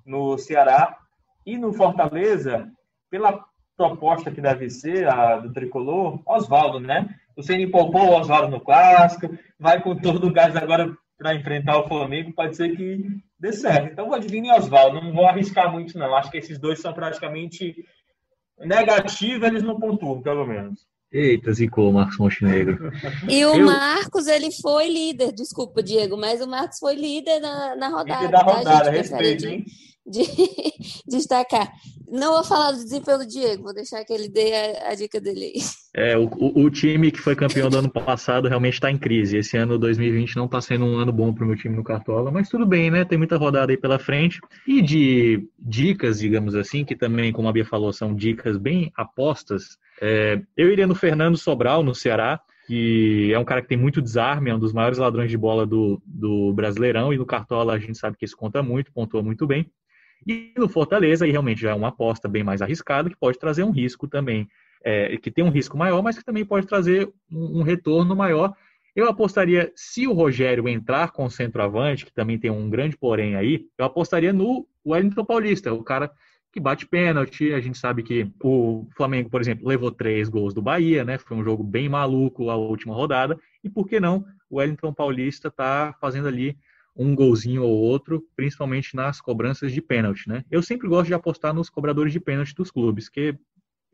no 0.09 0.37
Ceará 0.39 0.97
e 1.45 1.55
no 1.55 1.71
Fortaleza, 1.71 2.67
pela 3.11 3.45
proposta 3.77 4.31
que 4.31 4.41
deve 4.41 4.69
ser 4.69 5.07
a 5.07 5.37
do 5.37 5.53
tricolor, 5.53 6.19
Oswaldo, 6.25 6.79
né? 6.79 7.15
O 7.37 7.43
Ceni 7.43 7.67
poupou 7.67 8.09
o 8.09 8.19
Oswaldo 8.19 8.49
no 8.49 8.59
clássico, 8.59 9.29
vai 9.57 9.81
com 9.81 9.95
todo 9.95 10.27
o 10.27 10.33
gás 10.33 10.55
agora 10.55 10.91
para 11.17 11.35
enfrentar 11.35 11.77
o 11.79 11.87
Flamengo, 11.87 12.33
pode 12.33 12.55
ser 12.55 12.75
que 12.75 13.05
dê 13.39 13.53
certo. 13.53 13.93
Então 13.93 14.07
vou 14.07 14.15
adivinhar 14.15 14.57
Oswaldo, 14.57 14.99
não 14.99 15.13
vou 15.13 15.25
arriscar 15.25 15.71
muito 15.71 15.97
não. 15.97 16.15
Acho 16.15 16.31
que 16.31 16.37
esses 16.37 16.57
dois 16.59 16.79
são 16.79 16.91
praticamente 16.91 17.75
negativos, 18.57 19.47
eles 19.47 19.63
não 19.63 19.79
pontuam, 19.79 20.21
pelo 20.21 20.45
menos. 20.45 20.87
Eita, 21.11 21.51
zicou 21.53 21.89
o 21.89 21.93
Marcos 21.93 22.17
Montenegro. 22.17 22.91
E 23.27 23.43
o 23.45 23.55
Eu... 23.55 23.65
Marcos, 23.65 24.27
ele 24.27 24.51
foi 24.61 24.87
líder, 24.87 25.31
desculpa, 25.31 25.81
Diego, 25.81 26.15
mas 26.17 26.41
o 26.41 26.47
Marcos 26.47 26.77
foi 26.77 26.95
líder 26.95 27.39
na, 27.39 27.75
na 27.75 27.87
rodada. 27.87 28.25
Líder 28.25 28.31
da 28.31 28.43
tá, 28.43 28.51
rodada, 28.51 28.85
tá, 28.85 28.91
respeito, 28.91 29.47
hein? 29.47 29.65
De 30.09 30.23
destacar. 31.07 31.71
Não 32.11 32.33
vou 32.33 32.43
falar 32.43 32.71
do 32.71 32.83
desempenho 32.83 33.19
do 33.19 33.27
Diego, 33.27 33.63
vou 33.63 33.73
deixar 33.73 34.03
que 34.03 34.11
ele 34.11 34.27
dê 34.27 34.53
a, 34.53 34.91
a 34.91 34.95
dica 34.95 35.21
dele 35.21 35.53
aí. 35.55 35.61
É, 35.95 36.17
o, 36.17 36.29
o, 36.31 36.69
time 36.69 37.11
que 37.11 37.19
foi 37.19 37.35
campeão 37.35 37.69
do 37.69 37.77
ano 37.77 37.89
passado 37.89 38.47
realmente 38.47 38.75
está 38.75 38.89
em 38.89 38.97
crise. 38.97 39.37
Esse 39.37 39.57
ano 39.57 39.77
2020 39.77 40.35
não 40.35 40.45
está 40.45 40.59
sendo 40.59 40.85
um 40.85 40.97
ano 40.97 41.11
bom 41.11 41.33
para 41.33 41.43
o 41.43 41.47
meu 41.47 41.55
time 41.55 41.75
no 41.75 41.83
Cartola, 41.83 42.31
mas 42.31 42.49
tudo 42.49 42.65
bem, 42.65 42.89
né? 42.89 43.05
Tem 43.05 43.17
muita 43.17 43.37
rodada 43.37 43.71
aí 43.71 43.77
pela 43.77 43.99
frente. 43.99 44.39
E 44.67 44.81
de 44.81 45.47
dicas, 45.57 46.19
digamos 46.19 46.55
assim, 46.55 46.83
que 46.83 46.95
também, 46.95 47.31
como 47.31 47.47
a 47.47 47.51
Bia 47.51 47.65
falou, 47.65 47.93
são 47.93 48.15
dicas 48.15 48.57
bem 48.57 48.91
apostas. 48.95 49.77
É, 50.01 50.41
eu 50.57 50.71
iria 50.71 50.87
no 50.87 50.95
Fernando 50.95 51.37
Sobral, 51.37 51.83
no 51.83 51.93
Ceará 51.93 52.39
que 52.69 53.33
é 53.33 53.39
um 53.39 53.43
cara 53.43 53.63
que 53.63 53.67
tem 53.67 53.77
muito 53.79 53.99
desarme, 53.99 54.51
é 54.51 54.53
um 54.53 54.59
dos 54.59 54.71
maiores 54.71 54.99
ladrões 54.99 55.31
de 55.31 55.35
bola 55.35 55.65
do, 55.65 55.99
do 56.05 56.53
Brasileirão, 56.53 57.11
e 57.11 57.17
no 57.17 57.25
Cartola 57.25 57.73
a 57.73 57.79
gente 57.79 57.97
sabe 57.97 58.15
que 58.15 58.23
isso 58.23 58.37
conta 58.37 58.61
muito, 58.61 58.93
pontua 58.93 59.23
muito 59.23 59.47
bem. 59.47 59.71
E 60.25 60.53
no 60.57 60.67
Fortaleza, 60.67 61.25
aí 61.25 61.31
realmente 61.31 61.61
já 61.61 61.71
é 61.71 61.73
uma 61.73 61.89
aposta 61.89 62.27
bem 62.27 62.43
mais 62.43 62.61
arriscada, 62.61 63.09
que 63.09 63.15
pode 63.15 63.39
trazer 63.39 63.63
um 63.63 63.71
risco 63.71 64.07
também, 64.07 64.47
é, 64.83 65.17
que 65.17 65.31
tem 65.31 65.43
um 65.43 65.49
risco 65.49 65.77
maior, 65.77 66.01
mas 66.01 66.17
que 66.17 66.25
também 66.25 66.45
pode 66.45 66.67
trazer 66.67 67.11
um, 67.31 67.59
um, 67.59 67.63
retorno 67.63 68.15
maior. 68.15 68.53
Eu 68.95 69.07
apostaria, 69.07 69.71
se 69.75 70.07
o 70.07 70.13
Rogério 70.13 70.67
entrar 70.67 71.11
com 71.11 71.25
o 71.25 71.31
centroavante, 71.31 72.05
que 72.05 72.13
também 72.13 72.37
tem 72.37 72.51
um 72.51 72.69
grande 72.69 72.97
porém 72.97 73.35
aí, 73.35 73.65
eu 73.77 73.85
apostaria 73.85 74.33
no 74.33 74.67
Wellington 74.85 75.23
Paulista, 75.23 75.73
o 75.73 75.83
cara 75.83 76.11
que 76.51 76.59
bate 76.59 76.85
pênalti. 76.85 77.53
A 77.53 77.59
gente 77.59 77.77
sabe 77.77 78.03
que 78.03 78.29
o 78.43 78.87
Flamengo, 78.95 79.29
por 79.29 79.41
exemplo, 79.41 79.67
levou 79.67 79.91
três 79.91 80.29
gols 80.29 80.53
do 80.53 80.61
Bahia, 80.61 81.03
né? 81.03 81.17
Foi 81.17 81.37
um 81.37 81.43
jogo 81.43 81.63
bem 81.63 81.87
maluco 81.87 82.49
a 82.49 82.55
última 82.55 82.93
rodada. 82.93 83.39
E 83.63 83.69
por 83.69 83.87
que 83.87 83.99
não? 83.99 84.25
O 84.49 84.57
Wellington 84.57 84.93
Paulista 84.93 85.49
está 85.49 85.93
fazendo 86.01 86.27
ali 86.27 86.57
um 86.99 87.15
golzinho 87.15 87.63
ou 87.63 87.79
outro, 87.79 88.21
principalmente 88.35 88.93
nas 88.93 89.21
cobranças 89.21 89.71
de 89.71 89.81
pênalti, 89.81 90.27
né? 90.27 90.43
Eu 90.51 90.61
sempre 90.61 90.87
gosto 90.87 91.07
de 91.07 91.13
apostar 91.13 91.53
nos 91.53 91.69
cobradores 91.69 92.11
de 92.11 92.19
pênalti 92.19 92.53
dos 92.53 92.69
clubes, 92.69 93.07
que, 93.07 93.33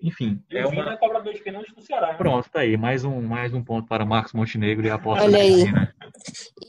enfim... 0.01 0.41
é 0.51 0.65
uma... 0.65 0.93
é 0.93 0.97
cobrador 0.97 1.31
de 1.31 1.41
pênalti 1.43 1.73
do 1.75 1.81
Ceará. 1.81 2.07
Né? 2.07 2.13
Pronto, 2.15 2.49
tá 2.49 2.61
aí. 2.61 2.75
Mais 2.75 3.05
um, 3.05 3.21
mais 3.21 3.53
um 3.53 3.63
ponto 3.63 3.87
para 3.87 4.03
Marcos 4.03 4.33
Montenegro 4.33 4.85
e 4.85 4.89
a 4.89 4.95
aposta 4.95 5.23
Olha 5.23 5.37
aí. 5.37 5.71
Né? 5.71 5.93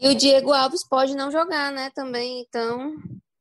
E 0.00 0.08
o 0.08 0.14
Diego 0.14 0.52
Alves 0.52 0.86
pode 0.86 1.16
não 1.16 1.32
jogar, 1.32 1.72
né, 1.72 1.90
também, 1.94 2.44
então... 2.46 2.94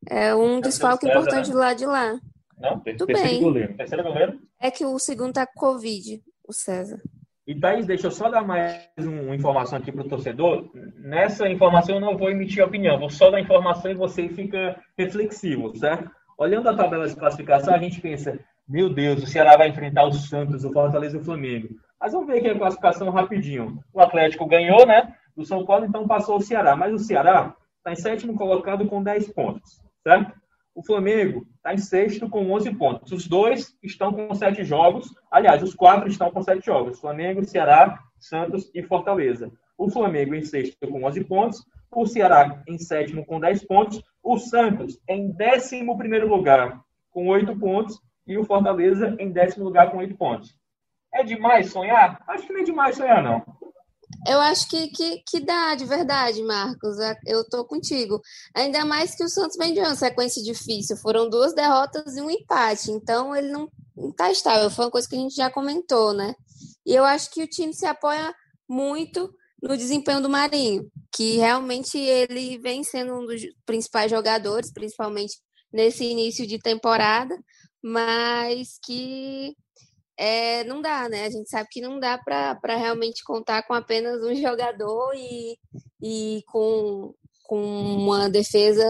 É 0.08 0.36
um 0.36 0.62
desfalque 0.62 1.08
importante 1.08 1.50
do 1.50 1.58
lado 1.58 1.78
de 1.78 1.86
lá. 1.88 2.20
Não? 2.60 2.80
Tudo 2.80 3.08
Terceiro 3.08 3.32
bem. 3.32 3.42
goleiro. 3.42 3.76
Terceiro 3.76 4.04
goleiro? 4.04 4.40
É 4.62 4.70
que 4.70 4.86
o 4.86 5.00
segundo 5.00 5.34
tá 5.34 5.48
com 5.48 5.60
Covid, 5.60 6.22
o 6.48 6.54
César. 6.54 7.02
E 7.48 7.54
Thaís, 7.54 7.86
deixa 7.86 8.08
eu 8.08 8.12
só 8.12 8.28
dar 8.28 8.44
mais 8.44 8.90
uma 8.98 9.36
informação 9.36 9.78
aqui 9.78 9.92
para 9.92 10.02
o 10.02 10.10
torcedor. 10.10 10.68
Nessa 10.98 11.48
informação 11.48 11.96
eu 11.96 12.02
não 12.02 12.18
vou 12.18 12.32
emitir 12.32 12.64
opinião, 12.64 12.98
vou 12.98 13.10
só 13.10 13.30
dar 13.30 13.40
informação 13.40 13.92
e 13.92 13.94
você 13.94 14.28
fica 14.28 14.82
reflexivo, 14.98 15.76
certo? 15.78 16.10
Olhando 16.40 16.70
a 16.70 16.76
tabela 16.76 17.08
de 17.08 17.16
classificação, 17.16 17.76
a 17.76 17.78
gente 17.78 18.02
pensa, 18.02 18.40
meu 18.68 18.92
Deus, 18.92 19.22
o 19.22 19.28
Ceará 19.28 19.56
vai 19.56 19.70
enfrentar 19.70 20.06
o 20.06 20.12
Santos, 20.12 20.66
o 20.66 20.74
Fortaleza 20.74 21.18
e 21.18 21.20
o 21.22 21.24
Flamengo. 21.24 21.70
Mas 22.02 22.14
vamos 22.14 22.28
ver 22.28 22.40
aqui 22.40 22.50
a 22.50 22.58
classificação 22.58 23.12
rapidinho. 23.12 23.80
O 23.94 24.02
Atlético 24.02 24.48
ganhou, 24.48 24.84
né? 24.88 25.14
Do 25.38 25.46
São 25.46 25.64
Paulo, 25.66 25.86
então 25.86 26.08
passou 26.08 26.38
o 26.38 26.42
Ceará. 26.42 26.76
Mas 26.76 26.94
o 26.94 27.00
Ceará 27.00 27.56
está 27.78 27.92
em 27.92 27.96
sétimo 27.96 28.36
colocado 28.36 28.88
com 28.88 29.04
10 29.04 29.32
pontos, 29.34 29.80
certo? 30.02 30.34
O 30.76 30.84
Flamengo 30.84 31.48
está 31.56 31.74
em 31.74 31.78
sexto 31.78 32.30
com 32.30 32.52
11 32.52 32.76
pontos. 32.76 33.14
Os 33.14 33.26
dois 33.26 33.74
estão 33.82 34.12
com 34.12 34.36
sete 34.36 34.66
jogos. 34.66 35.08
Aliás, 35.32 35.64
os 35.64 35.74
quatro 35.74 36.10
estão 36.10 36.30
com 36.30 36.44
sete 36.44 36.66
jogos. 36.66 37.00
Flamengo, 37.00 37.46
Ceará, 37.46 37.98
Santos 38.20 38.70
e 38.76 38.84
Fortaleza. 38.84 39.50
O 39.78 39.90
Flamengo 39.90 40.36
em 40.36 40.44
sexto 40.44 40.86
com 40.86 41.06
11 41.06 41.24
pontos. 41.24 41.66
O 41.90 42.06
Ceará 42.06 42.62
em 42.68 42.78
sétimo 42.78 43.26
com 43.26 43.40
10 43.40 43.66
pontos. 43.66 44.04
O 44.22 44.38
Santos 44.38 45.00
em 45.08 45.32
décimo 45.32 45.98
primeiro 45.98 46.28
lugar 46.28 46.82
com 47.10 47.30
8 47.30 47.58
pontos. 47.58 47.98
E 48.28 48.38
o 48.38 48.44
Fortaleza 48.44 49.16
em 49.18 49.32
décimo 49.32 49.64
lugar 49.64 49.92
com 49.92 50.00
8 50.00 50.14
pontos. 50.18 50.60
É 51.14 51.24
demais 51.24 51.72
sonhar? 51.72 52.22
Acho 52.28 52.46
que 52.46 52.52
não 52.52 52.60
é 52.60 52.64
demais 52.64 52.98
sonhar, 52.98 53.24
não. 53.24 53.42
Eu 54.28 54.40
acho 54.42 54.68
que, 54.68 54.88
que, 54.88 55.22
que 55.28 55.40
dá, 55.40 55.76
de 55.76 55.86
verdade, 55.86 56.42
Marcos. 56.44 56.98
Eu 57.26 57.48
tô 57.48 57.64
contigo. 57.66 58.22
Ainda 58.56 58.84
mais 58.84 59.16
que 59.16 59.24
o 59.24 59.30
Santos 59.30 59.56
vem 59.58 59.74
de 59.74 59.80
uma 59.80 59.96
sequência 59.96 60.42
difícil. 60.42 60.98
Foram 60.98 61.30
duas 61.30 61.54
derrotas 61.54 62.18
e 62.18 62.22
um 62.22 62.30
empate. 62.30 62.92
Então, 62.92 63.36
ele 63.36 63.50
não, 63.50 63.70
não 63.96 64.12
tá 64.12 64.32
estável. 64.32 64.70
Foi 64.70 64.86
uma 64.86 64.92
coisa 64.92 65.08
que 65.08 65.16
a 65.16 65.20
gente 65.20 65.36
já 65.36 65.52
comentou, 65.52 66.14
né? 66.14 66.34
E 66.86 66.94
eu 66.94 67.04
acho 67.04 67.30
que 67.32 67.44
o 67.44 67.48
time 67.48 67.74
se 67.74 67.86
apoia 67.86 68.34
muito 68.68 69.32
no 69.62 69.78
desempenho 69.78 70.22
do 70.22 70.30
Marinho, 70.30 70.92
que 71.12 71.38
realmente 71.38 71.98
ele 71.98 72.58
vem 72.60 72.84
sendo 72.84 73.16
um 73.16 73.26
dos 73.26 73.42
principais 73.66 74.12
jogadores, 74.12 74.72
principalmente 74.72 75.40
nesse 75.72 76.04
início 76.04 76.46
de 76.46 76.60
temporada, 76.60 77.38
mas 77.82 78.78
que 78.84 79.56
é, 80.18 80.64
não 80.64 80.82
dá, 80.82 81.10
né? 81.10 81.26
A 81.26 81.30
gente 81.30 81.50
sabe 81.50 81.68
que 81.70 81.82
não 81.82 82.00
dá 82.00 82.18
para 82.18 82.76
realmente 82.76 83.24
contar 83.24 83.64
com 83.64 83.74
apenas 83.74 84.22
um 84.24 84.34
jogador 84.36 85.14
e, 85.16 85.58
e 86.02 86.44
com, 86.48 87.14
com 87.44 87.62
uma 87.62 88.30
defesa 88.30 88.84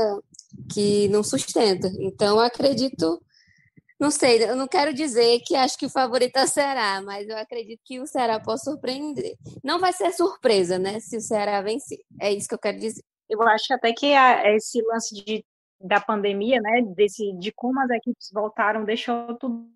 que 0.71 1.07
não 1.09 1.23
sustenta. 1.23 1.91
Então, 1.99 2.39
acredito, 2.39 3.21
não 3.99 4.11
sei, 4.11 4.43
eu 4.43 4.55
não 4.55 4.67
quero 4.67 4.93
dizer 4.93 5.39
que 5.45 5.55
acho 5.55 5.77
que 5.77 5.85
o 5.85 5.89
favorito 5.89 6.37
é 6.37 6.43
o 6.43 6.47
Ceará, 6.47 7.01
mas 7.01 7.27
eu 7.27 7.37
acredito 7.37 7.81
que 7.83 7.99
o 7.99 8.07
Ceará 8.07 8.39
pode 8.39 8.63
surpreender. 8.63 9.35
Não 9.63 9.79
vai 9.79 9.93
ser 9.93 10.11
surpresa, 10.11 10.77
né? 10.77 10.99
Se 10.99 11.17
o 11.17 11.21
Ceará 11.21 11.61
vencer. 11.61 11.99
É 12.21 12.31
isso 12.31 12.47
que 12.47 12.55
eu 12.55 12.59
quero 12.59 12.77
dizer. 12.77 13.03
Eu 13.29 13.41
acho 13.43 13.73
até 13.73 13.93
que 13.93 14.13
a, 14.13 14.53
esse 14.55 14.81
lance 14.83 15.15
de, 15.15 15.43
da 15.81 15.99
pandemia, 15.99 16.61
né? 16.61 16.83
Desse, 16.95 17.33
de 17.39 17.51
como 17.51 17.79
as 17.81 17.89
equipes 17.89 18.29
voltaram, 18.31 18.85
deixou 18.85 19.35
tudo 19.39 19.67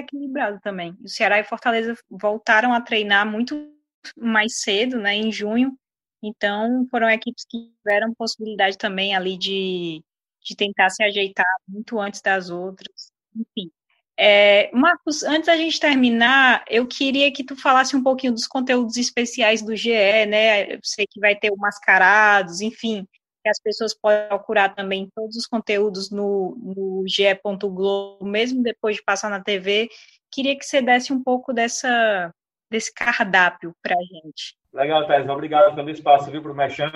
equilibrado 0.00 0.60
também. 0.60 0.96
O 1.02 1.08
Ceará 1.08 1.38
e 1.38 1.44
Fortaleza 1.44 1.96
voltaram 2.10 2.72
a 2.72 2.80
treinar 2.80 3.26
muito 3.26 3.72
mais 4.16 4.60
cedo, 4.60 4.98
né, 4.98 5.14
em 5.14 5.32
junho. 5.32 5.76
Então, 6.22 6.86
foram 6.90 7.08
equipes 7.10 7.44
que 7.48 7.72
tiveram 7.84 8.14
possibilidade 8.14 8.78
também 8.78 9.14
ali 9.14 9.36
de, 9.36 10.02
de 10.42 10.56
tentar 10.56 10.90
se 10.90 11.02
ajeitar 11.02 11.46
muito 11.68 11.98
antes 12.00 12.20
das 12.20 12.50
outras. 12.50 13.12
Enfim. 13.34 13.70
É, 14.18 14.70
Marcos, 14.72 15.22
antes 15.22 15.46
da 15.46 15.56
gente 15.56 15.78
terminar, 15.78 16.64
eu 16.68 16.86
queria 16.86 17.30
que 17.30 17.44
tu 17.44 17.54
falasse 17.54 17.94
um 17.94 18.02
pouquinho 18.02 18.32
dos 18.32 18.46
conteúdos 18.46 18.96
especiais 18.96 19.60
do 19.60 19.76
GE, 19.76 19.90
né? 20.26 20.74
Eu 20.74 20.80
sei 20.82 21.06
que 21.06 21.20
vai 21.20 21.36
ter 21.36 21.50
o 21.50 21.56
Mascarados, 21.56 22.62
enfim, 22.62 23.06
que 23.46 23.50
as 23.50 23.60
pessoas 23.60 23.94
podem 23.94 24.26
procurar 24.26 24.74
também 24.74 25.08
todos 25.14 25.36
os 25.36 25.46
conteúdos 25.46 26.10
no, 26.10 26.56
no 26.60 27.04
ge.globo, 27.06 28.26
mesmo 28.26 28.60
depois 28.60 28.96
de 28.96 29.04
passar 29.04 29.30
na 29.30 29.40
TV. 29.40 29.88
Queria 30.32 30.58
que 30.58 30.64
você 30.64 30.82
desse 30.82 31.12
um 31.12 31.22
pouco 31.22 31.52
dessa, 31.52 32.34
desse 32.68 32.92
cardápio 32.92 33.72
para 33.80 33.94
a 33.94 34.02
gente. 34.02 34.56
Legal, 34.74 35.06
Thais. 35.06 35.28
Obrigado 35.28 35.76
pelo 35.76 35.90
espaço, 35.90 36.28
viu, 36.28 36.42
para 36.42 36.50
o 36.50 36.56
Mechan. 36.56 36.90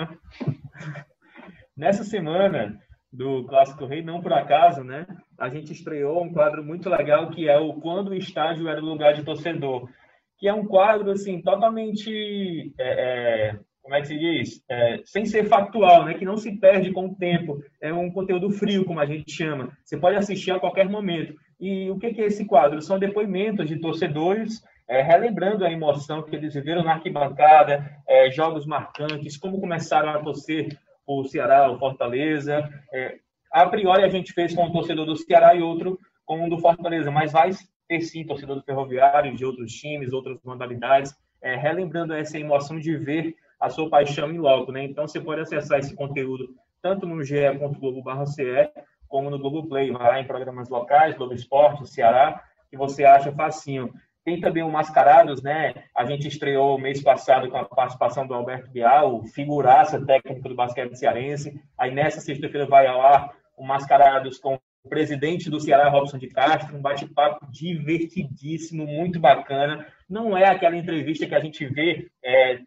Nessa 1.75 2.03
semana 2.03 2.77
do 3.11 3.45
Clássico 3.45 3.85
Rei, 3.85 4.03
não 4.03 4.21
por 4.21 4.33
acaso, 4.33 4.83
né? 4.83 5.07
A 5.39 5.47
gente 5.47 5.71
estreou 5.71 6.21
um 6.21 6.33
quadro 6.33 6.61
muito 6.61 6.89
legal 6.89 7.29
que 7.29 7.47
é 7.47 7.57
o 7.57 7.75
Quando 7.75 8.09
o 8.09 8.15
Estádio 8.15 8.67
Era 8.67 8.81
o 8.81 8.85
Lugar 8.85 9.13
de 9.13 9.23
Torcedor, 9.23 9.89
que 10.37 10.49
é 10.49 10.53
um 10.53 10.65
quadro, 10.65 11.11
assim, 11.11 11.41
totalmente... 11.41 12.73
É, 12.77 13.53
é, 13.53 13.59
como 13.81 13.95
é 13.95 14.01
que 14.01 14.07
se 14.07 14.17
diz? 14.17 14.63
É, 14.69 15.01
sem 15.05 15.25
ser 15.25 15.45
factual, 15.45 16.05
né? 16.05 16.13
Que 16.13 16.25
não 16.25 16.37
se 16.37 16.51
perde 16.57 16.91
com 16.91 17.07
o 17.07 17.15
tempo. 17.15 17.63
É 17.81 17.91
um 17.91 18.11
conteúdo 18.11 18.49
frio, 18.49 18.85
como 18.85 18.99
a 18.99 19.05
gente 19.05 19.31
chama. 19.31 19.75
Você 19.83 19.97
pode 19.97 20.15
assistir 20.15 20.51
a 20.51 20.59
qualquer 20.59 20.87
momento. 20.87 21.33
E 21.59 21.89
o 21.89 21.97
que 21.97 22.07
é 22.07 22.25
esse 22.25 22.45
quadro? 22.45 22.81
São 22.81 22.99
depoimentos 22.99 23.67
de 23.67 23.79
torcedores 23.79 24.63
é, 24.91 25.01
relembrando 25.01 25.63
a 25.63 25.71
emoção 25.71 26.21
que 26.21 26.35
eles 26.35 26.53
viveram 26.53 26.83
na 26.83 26.93
arquibancada, 26.93 27.97
é, 28.05 28.29
jogos 28.29 28.65
marcantes, 28.65 29.37
como 29.37 29.61
começaram 29.61 30.09
a 30.09 30.19
torcer 30.19 30.77
o 31.07 31.23
Ceará, 31.23 31.71
o 31.71 31.79
Fortaleza. 31.79 32.69
É, 32.93 33.15
a 33.53 33.65
priori 33.67 34.03
a 34.03 34.09
gente 34.09 34.33
fez 34.33 34.53
com 34.53 34.65
um 34.65 34.71
torcedor 34.71 35.05
do 35.05 35.15
Ceará 35.15 35.55
e 35.55 35.61
outro 35.61 35.97
com 36.25 36.43
um 36.43 36.49
do 36.49 36.59
Fortaleza, 36.59 37.09
mas 37.09 37.31
vai 37.31 37.51
ter 37.87 38.01
sim 38.01 38.25
torcedor 38.25 38.57
do 38.57 38.63
Ferroviário, 38.63 39.33
de 39.33 39.45
outros 39.45 39.71
times, 39.71 40.11
outras 40.11 40.37
modalidades, 40.43 41.15
é, 41.41 41.55
relembrando 41.55 42.13
essa 42.13 42.37
emoção 42.37 42.77
de 42.77 42.97
ver 42.97 43.33
a 43.61 43.69
sua 43.69 43.89
paixão 43.89 44.31
em 44.31 44.39
loco, 44.39 44.71
né? 44.71 44.83
Então 44.83 45.07
você 45.07 45.21
pode 45.21 45.41
acessar 45.41 45.79
esse 45.79 45.95
conteúdo 45.95 46.49
tanto 46.81 47.05
no 47.05 47.23
ge.globo.ce 47.23 48.71
como 49.07 49.29
no 49.29 49.37
Globoplay, 49.37 49.91
vai 49.91 50.07
lá 50.07 50.19
em 50.21 50.25
programas 50.25 50.69
locais, 50.69 51.15
Globo 51.15 51.33
Esporte, 51.33 51.87
Ceará, 51.87 52.41
que 52.69 52.77
você 52.77 53.03
acha 53.03 53.31
facinho. 53.31 53.93
Tem 54.23 54.39
também 54.39 54.63
o 54.63 54.71
Mascarados, 54.71 55.43
né? 55.43 55.73
A 55.95 56.05
gente 56.05 56.27
estreou 56.27 56.79
mês 56.79 57.03
passado 57.03 57.49
com 57.49 57.57
a 57.57 57.65
participação 57.65 58.25
do 58.25 58.33
Alberto 58.33 58.71
Bial, 58.71 59.23
figuraça 59.25 60.03
técnico 60.05 60.47
do 60.47 60.55
basquete 60.55 60.95
cearense. 60.95 61.59
Aí 61.77 61.91
nessa 61.91 62.21
sexta-feira 62.21 62.65
vai 62.65 62.87
ao 62.87 63.01
ar 63.01 63.35
o 63.57 63.65
Mascarados 63.65 64.37
com 64.37 64.57
o 64.83 64.89
presidente 64.89 65.49
do 65.49 65.59
Ceará, 65.59 65.89
Robson 65.89 66.17
de 66.17 66.27
Castro, 66.27 66.75
um 66.75 66.81
bate-papo 66.81 67.45
divertidíssimo, 67.51 68.87
muito 68.87 69.19
bacana. 69.19 69.85
Não 70.09 70.37
é 70.37 70.47
aquela 70.47 70.77
entrevista 70.77 71.27
que 71.27 71.35
a 71.35 71.39
gente 71.39 71.65
vê 71.65 72.09
é, 72.23 72.59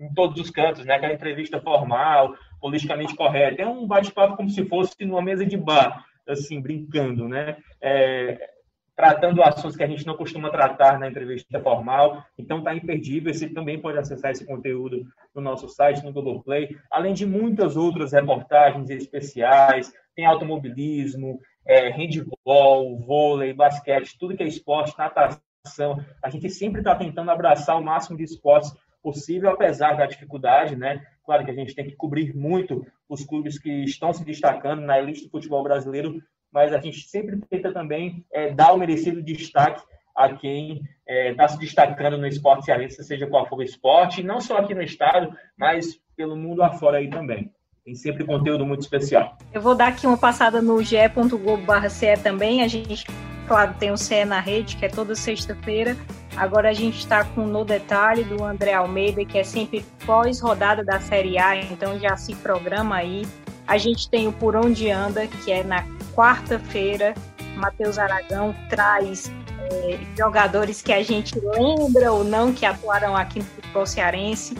em 0.00 0.12
todos 0.14 0.40
os 0.40 0.50
cantos, 0.50 0.84
né? 0.84 0.94
Aquela 0.94 1.12
entrevista 1.12 1.60
formal, 1.60 2.34
politicamente 2.58 3.14
correta. 3.14 3.62
É 3.62 3.66
um 3.66 3.86
bate-papo 3.86 4.36
como 4.36 4.48
se 4.48 4.64
fosse 4.64 5.04
numa 5.04 5.20
mesa 5.20 5.44
de 5.44 5.56
bar, 5.56 6.04
assim, 6.26 6.60
brincando, 6.60 7.28
né? 7.28 7.58
É, 7.82 8.50
tratando 8.96 9.42
assuntos 9.42 9.76
que 9.76 9.82
a 9.82 9.86
gente 9.86 10.06
não 10.06 10.16
costuma 10.16 10.50
tratar 10.50 10.98
na 10.98 11.08
entrevista 11.08 11.60
formal. 11.60 12.24
Então 12.38 12.58
está 12.58 12.74
imperdível. 12.74 13.32
Você 13.32 13.48
também 13.48 13.78
pode 13.78 13.98
acessar 13.98 14.30
esse 14.30 14.46
conteúdo 14.46 15.06
no 15.34 15.42
nosso 15.42 15.68
site, 15.68 16.02
no 16.02 16.12
Google 16.12 16.42
Play, 16.42 16.76
além 16.90 17.12
de 17.12 17.26
muitas 17.26 17.76
outras 17.76 18.12
reportagens 18.12 18.88
especiais. 18.88 19.92
Tem 20.16 20.24
automobilismo, 20.24 21.38
é, 21.66 21.90
handball, 21.90 22.98
vôlei, 23.00 23.52
basquete, 23.52 24.18
tudo 24.18 24.36
que 24.36 24.42
é 24.42 24.46
esporte, 24.46 24.96
natação. 24.98 26.02
A 26.22 26.30
gente 26.30 26.48
sempre 26.48 26.80
está 26.80 26.94
tentando 26.94 27.30
abraçar 27.30 27.78
o 27.78 27.84
máximo 27.84 28.16
de 28.16 28.24
esportes 28.24 28.74
possível, 29.02 29.50
apesar 29.50 29.96
da 29.96 30.06
dificuldade, 30.06 30.76
né? 30.76 31.04
Claro 31.24 31.44
que 31.44 31.50
a 31.50 31.54
gente 31.54 31.74
tem 31.74 31.86
que 31.86 31.96
cobrir 31.96 32.34
muito 32.34 32.86
os 33.08 33.24
clubes 33.24 33.58
que 33.58 33.84
estão 33.84 34.12
se 34.12 34.24
destacando 34.24 34.82
na 34.82 34.98
elite 34.98 35.24
do 35.24 35.30
futebol 35.30 35.62
brasileiro, 35.62 36.20
mas 36.52 36.72
a 36.72 36.78
gente 36.78 37.08
sempre 37.08 37.40
tenta 37.48 37.72
também 37.72 38.24
é, 38.32 38.52
dar 38.52 38.72
o 38.72 38.78
merecido 38.78 39.22
destaque 39.22 39.82
a 40.14 40.34
quem 40.34 40.76
está 40.76 40.84
é, 41.06 41.34
tá 41.34 41.48
se 41.48 41.58
destacando 41.58 42.18
no 42.18 42.26
esporte 42.26 42.64
cearense, 42.64 43.02
seja 43.02 43.26
qual 43.26 43.46
for 43.46 43.58
o 43.58 43.62
esporte, 43.62 44.22
não 44.22 44.40
só 44.40 44.58
aqui 44.58 44.74
no 44.74 44.82
estado, 44.82 45.32
mas 45.56 46.00
pelo 46.16 46.36
mundo 46.36 46.62
afora 46.62 46.98
aí 46.98 47.08
também. 47.08 47.50
Tem 47.84 47.94
sempre 47.94 48.24
conteúdo 48.24 48.66
muito 48.66 48.82
especial. 48.82 49.38
Eu 49.52 49.60
vou 49.60 49.74
dar 49.74 49.88
aqui 49.88 50.06
uma 50.06 50.18
passada 50.18 50.60
no 50.60 50.82
ge.globo.ce 50.82 52.16
também. 52.22 52.62
A 52.62 52.68
gente, 52.68 53.06
claro, 53.48 53.74
tem 53.78 53.90
o 53.90 53.96
CE 53.96 54.24
na 54.24 54.38
rede, 54.38 54.76
que 54.76 54.84
é 54.84 54.88
toda 54.88 55.14
sexta-feira. 55.14 55.96
Agora 56.36 56.70
a 56.70 56.72
gente 56.72 56.98
está 56.98 57.24
com 57.24 57.44
No 57.46 57.64
Detalhe 57.64 58.24
do 58.24 58.44
André 58.44 58.72
Almeida, 58.72 59.24
que 59.24 59.38
é 59.38 59.44
sempre 59.44 59.84
pós-rodada 60.06 60.84
da 60.84 61.00
Série 61.00 61.38
A, 61.38 61.56
então 61.56 61.98
já 61.98 62.16
se 62.16 62.34
programa 62.36 62.96
aí. 62.96 63.26
A 63.66 63.76
gente 63.76 64.08
tem 64.08 64.26
o 64.26 64.32
Por 64.32 64.56
Onde 64.56 64.90
Anda, 64.90 65.26
que 65.26 65.52
é 65.52 65.62
na 65.62 65.84
quarta-feira. 66.14 67.14
Matheus 67.56 67.98
Aragão 67.98 68.54
traz 68.68 69.30
é, 69.58 69.98
jogadores 70.16 70.80
que 70.80 70.92
a 70.92 71.02
gente 71.02 71.38
lembra 71.38 72.12
ou 72.12 72.24
não 72.24 72.52
que 72.52 72.64
atuaram 72.64 73.16
aqui 73.16 73.40
no 73.40 73.44
futebol 73.44 73.86
cearense. 73.86 74.56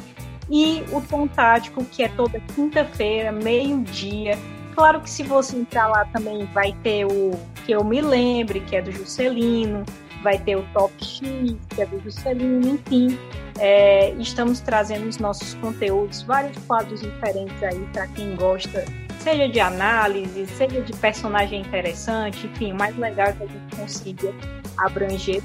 E 0.51 0.85
o 0.93 1.01
Tom 1.01 1.27
Tático, 1.29 1.85
que 1.85 2.03
é 2.03 2.09
toda 2.09 2.41
quinta-feira, 2.55 3.31
meio-dia, 3.31 4.37
Claro 4.75 5.01
que 5.01 5.11
se 5.11 5.23
você 5.23 5.57
entrar 5.57 5.89
lá 5.89 6.05
também 6.07 6.47
vai 6.47 6.73
ter 6.83 7.05
o 7.05 7.33
que 7.67 7.73
eu 7.73 7.85
me 7.85 8.01
lembre, 8.01 8.61
que 8.61 8.77
é 8.77 8.81
do 8.81 8.91
Juscelino, 8.91 9.85
vai 10.23 10.39
ter 10.39 10.57
o 10.57 10.63
Top 10.73 10.93
X, 11.03 11.21
que 11.69 11.83
é 11.83 11.87
do 11.87 12.01
Juscelino, 12.01 12.69
enfim. 12.69 13.19
É, 13.59 14.11
estamos 14.13 14.61
trazendo 14.61 15.09
os 15.09 15.19
nossos 15.19 15.55
conteúdos, 15.55 16.23
vários 16.23 16.57
quadros 16.65 17.01
diferentes 17.01 17.63
aí 17.63 17.81
para 17.93 18.07
quem 18.09 18.35
gosta, 18.37 18.85
seja 19.19 19.49
de 19.49 19.61
análise, 19.61 20.47
seja 20.47 20.81
de 20.81 20.93
personagem 20.95 21.61
interessante, 21.61 22.47
enfim, 22.47 22.73
o 22.73 22.77
mais 22.77 22.97
legal 22.97 23.29
é 23.29 23.33
que 23.33 23.43
a 23.43 23.47
gente 23.47 23.77
consiga 23.77 24.35
abranger 24.79 25.43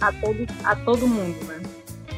a 0.00 0.12
todo, 0.12 0.46
a 0.64 0.76
todo 0.76 1.06
mundo, 1.06 1.44
né? 1.46 1.59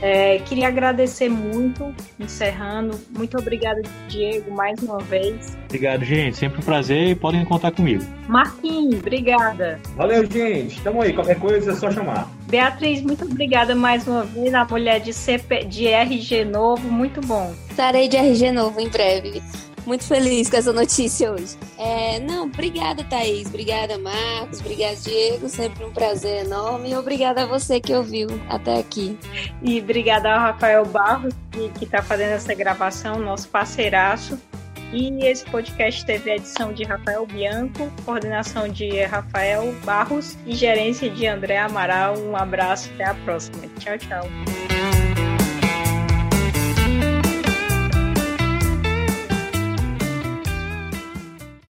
É, 0.03 0.38
queria 0.40 0.66
agradecer 0.66 1.28
muito, 1.28 1.94
encerrando. 2.18 2.98
Muito 3.16 3.38
obrigada, 3.38 3.80
Diego, 4.09 4.50
mais 4.50 4.82
uma 4.82 4.98
vez. 4.98 5.57
Obrigado, 5.66 6.05
gente. 6.05 6.36
Sempre 6.36 6.59
um 6.59 6.62
prazer 6.64 7.11
e 7.11 7.14
podem 7.14 7.44
contar 7.44 7.70
comigo. 7.70 8.03
Marquinhos, 8.28 8.98
obrigada. 8.98 9.78
Valeu, 9.96 10.28
gente. 10.28 10.80
Tamo 10.82 11.03
aí. 11.03 11.12
Qualquer 11.12 11.38
coisa 11.38 11.70
é 11.70 11.74
só 11.76 11.88
chamar. 11.88 12.28
Beatriz, 12.48 13.00
muito 13.00 13.24
obrigada 13.24 13.76
mais 13.76 14.07
uma 14.09 14.24
vez. 14.24 14.53
A 14.53 14.64
mulher 14.64 15.00
de, 15.00 15.12
CP, 15.12 15.66
de 15.66 15.86
RG 15.86 16.44
novo, 16.44 16.90
muito 16.90 17.20
bom. 17.20 17.55
Estarei 17.70 18.09
de 18.09 18.16
RG 18.16 18.50
novo 18.50 18.80
em 18.80 18.88
breve 18.88 19.40
muito 19.87 20.05
feliz 20.05 20.49
com 20.49 20.57
essa 20.57 20.72
notícia 20.72 21.33
hoje. 21.33 21.57
É, 21.78 22.20
não, 22.20 22.45
obrigada, 22.45 23.05
Thaís. 23.05 23.49
Obrigada, 23.49 23.99
Marcos. 23.99 24.61
Obrigada, 24.61 24.97
Diego. 24.97 25.49
Sempre 25.49 25.85
um 25.85 25.91
prazer 25.91 26.47
enorme. 26.47 26.91
E 26.91 26.97
obrigada 26.97 27.43
a 27.43 27.47
você 27.47 27.80
que 27.80 27.95
ouviu 27.95 28.28
até 28.49 28.78
aqui. 28.78 29.18
E 29.62 29.80
obrigada 29.80 30.33
ao 30.33 30.41
Rafael 30.41 30.85
Barros, 30.87 31.35
que 31.78 31.85
está 31.85 32.03
fazendo 32.03 32.33
essa 32.33 32.55
gravação, 32.55 33.18
nosso 33.18 33.49
parceiraço. 33.49 34.39
E 34.93 35.24
esse 35.24 35.45
podcast 35.47 36.05
teve 36.05 36.30
a 36.30 36.37
edição 36.37 36.72
de 36.72 36.85
Rafael 36.85 37.24
Bianco, 37.24 37.91
coordenação 38.05 38.68
de 38.68 39.03
Rafael 39.05 39.74
Barros 39.85 40.37
e 40.47 40.55
gerência 40.55 41.09
de 41.09 41.26
André 41.26 41.59
Amaral. 41.59 42.18
Um 42.18 42.37
abraço, 42.37 42.91
até 42.95 43.07
a 43.07 43.14
próxima. 43.14 43.62
Tchau, 43.78 43.97
tchau. 43.97 44.82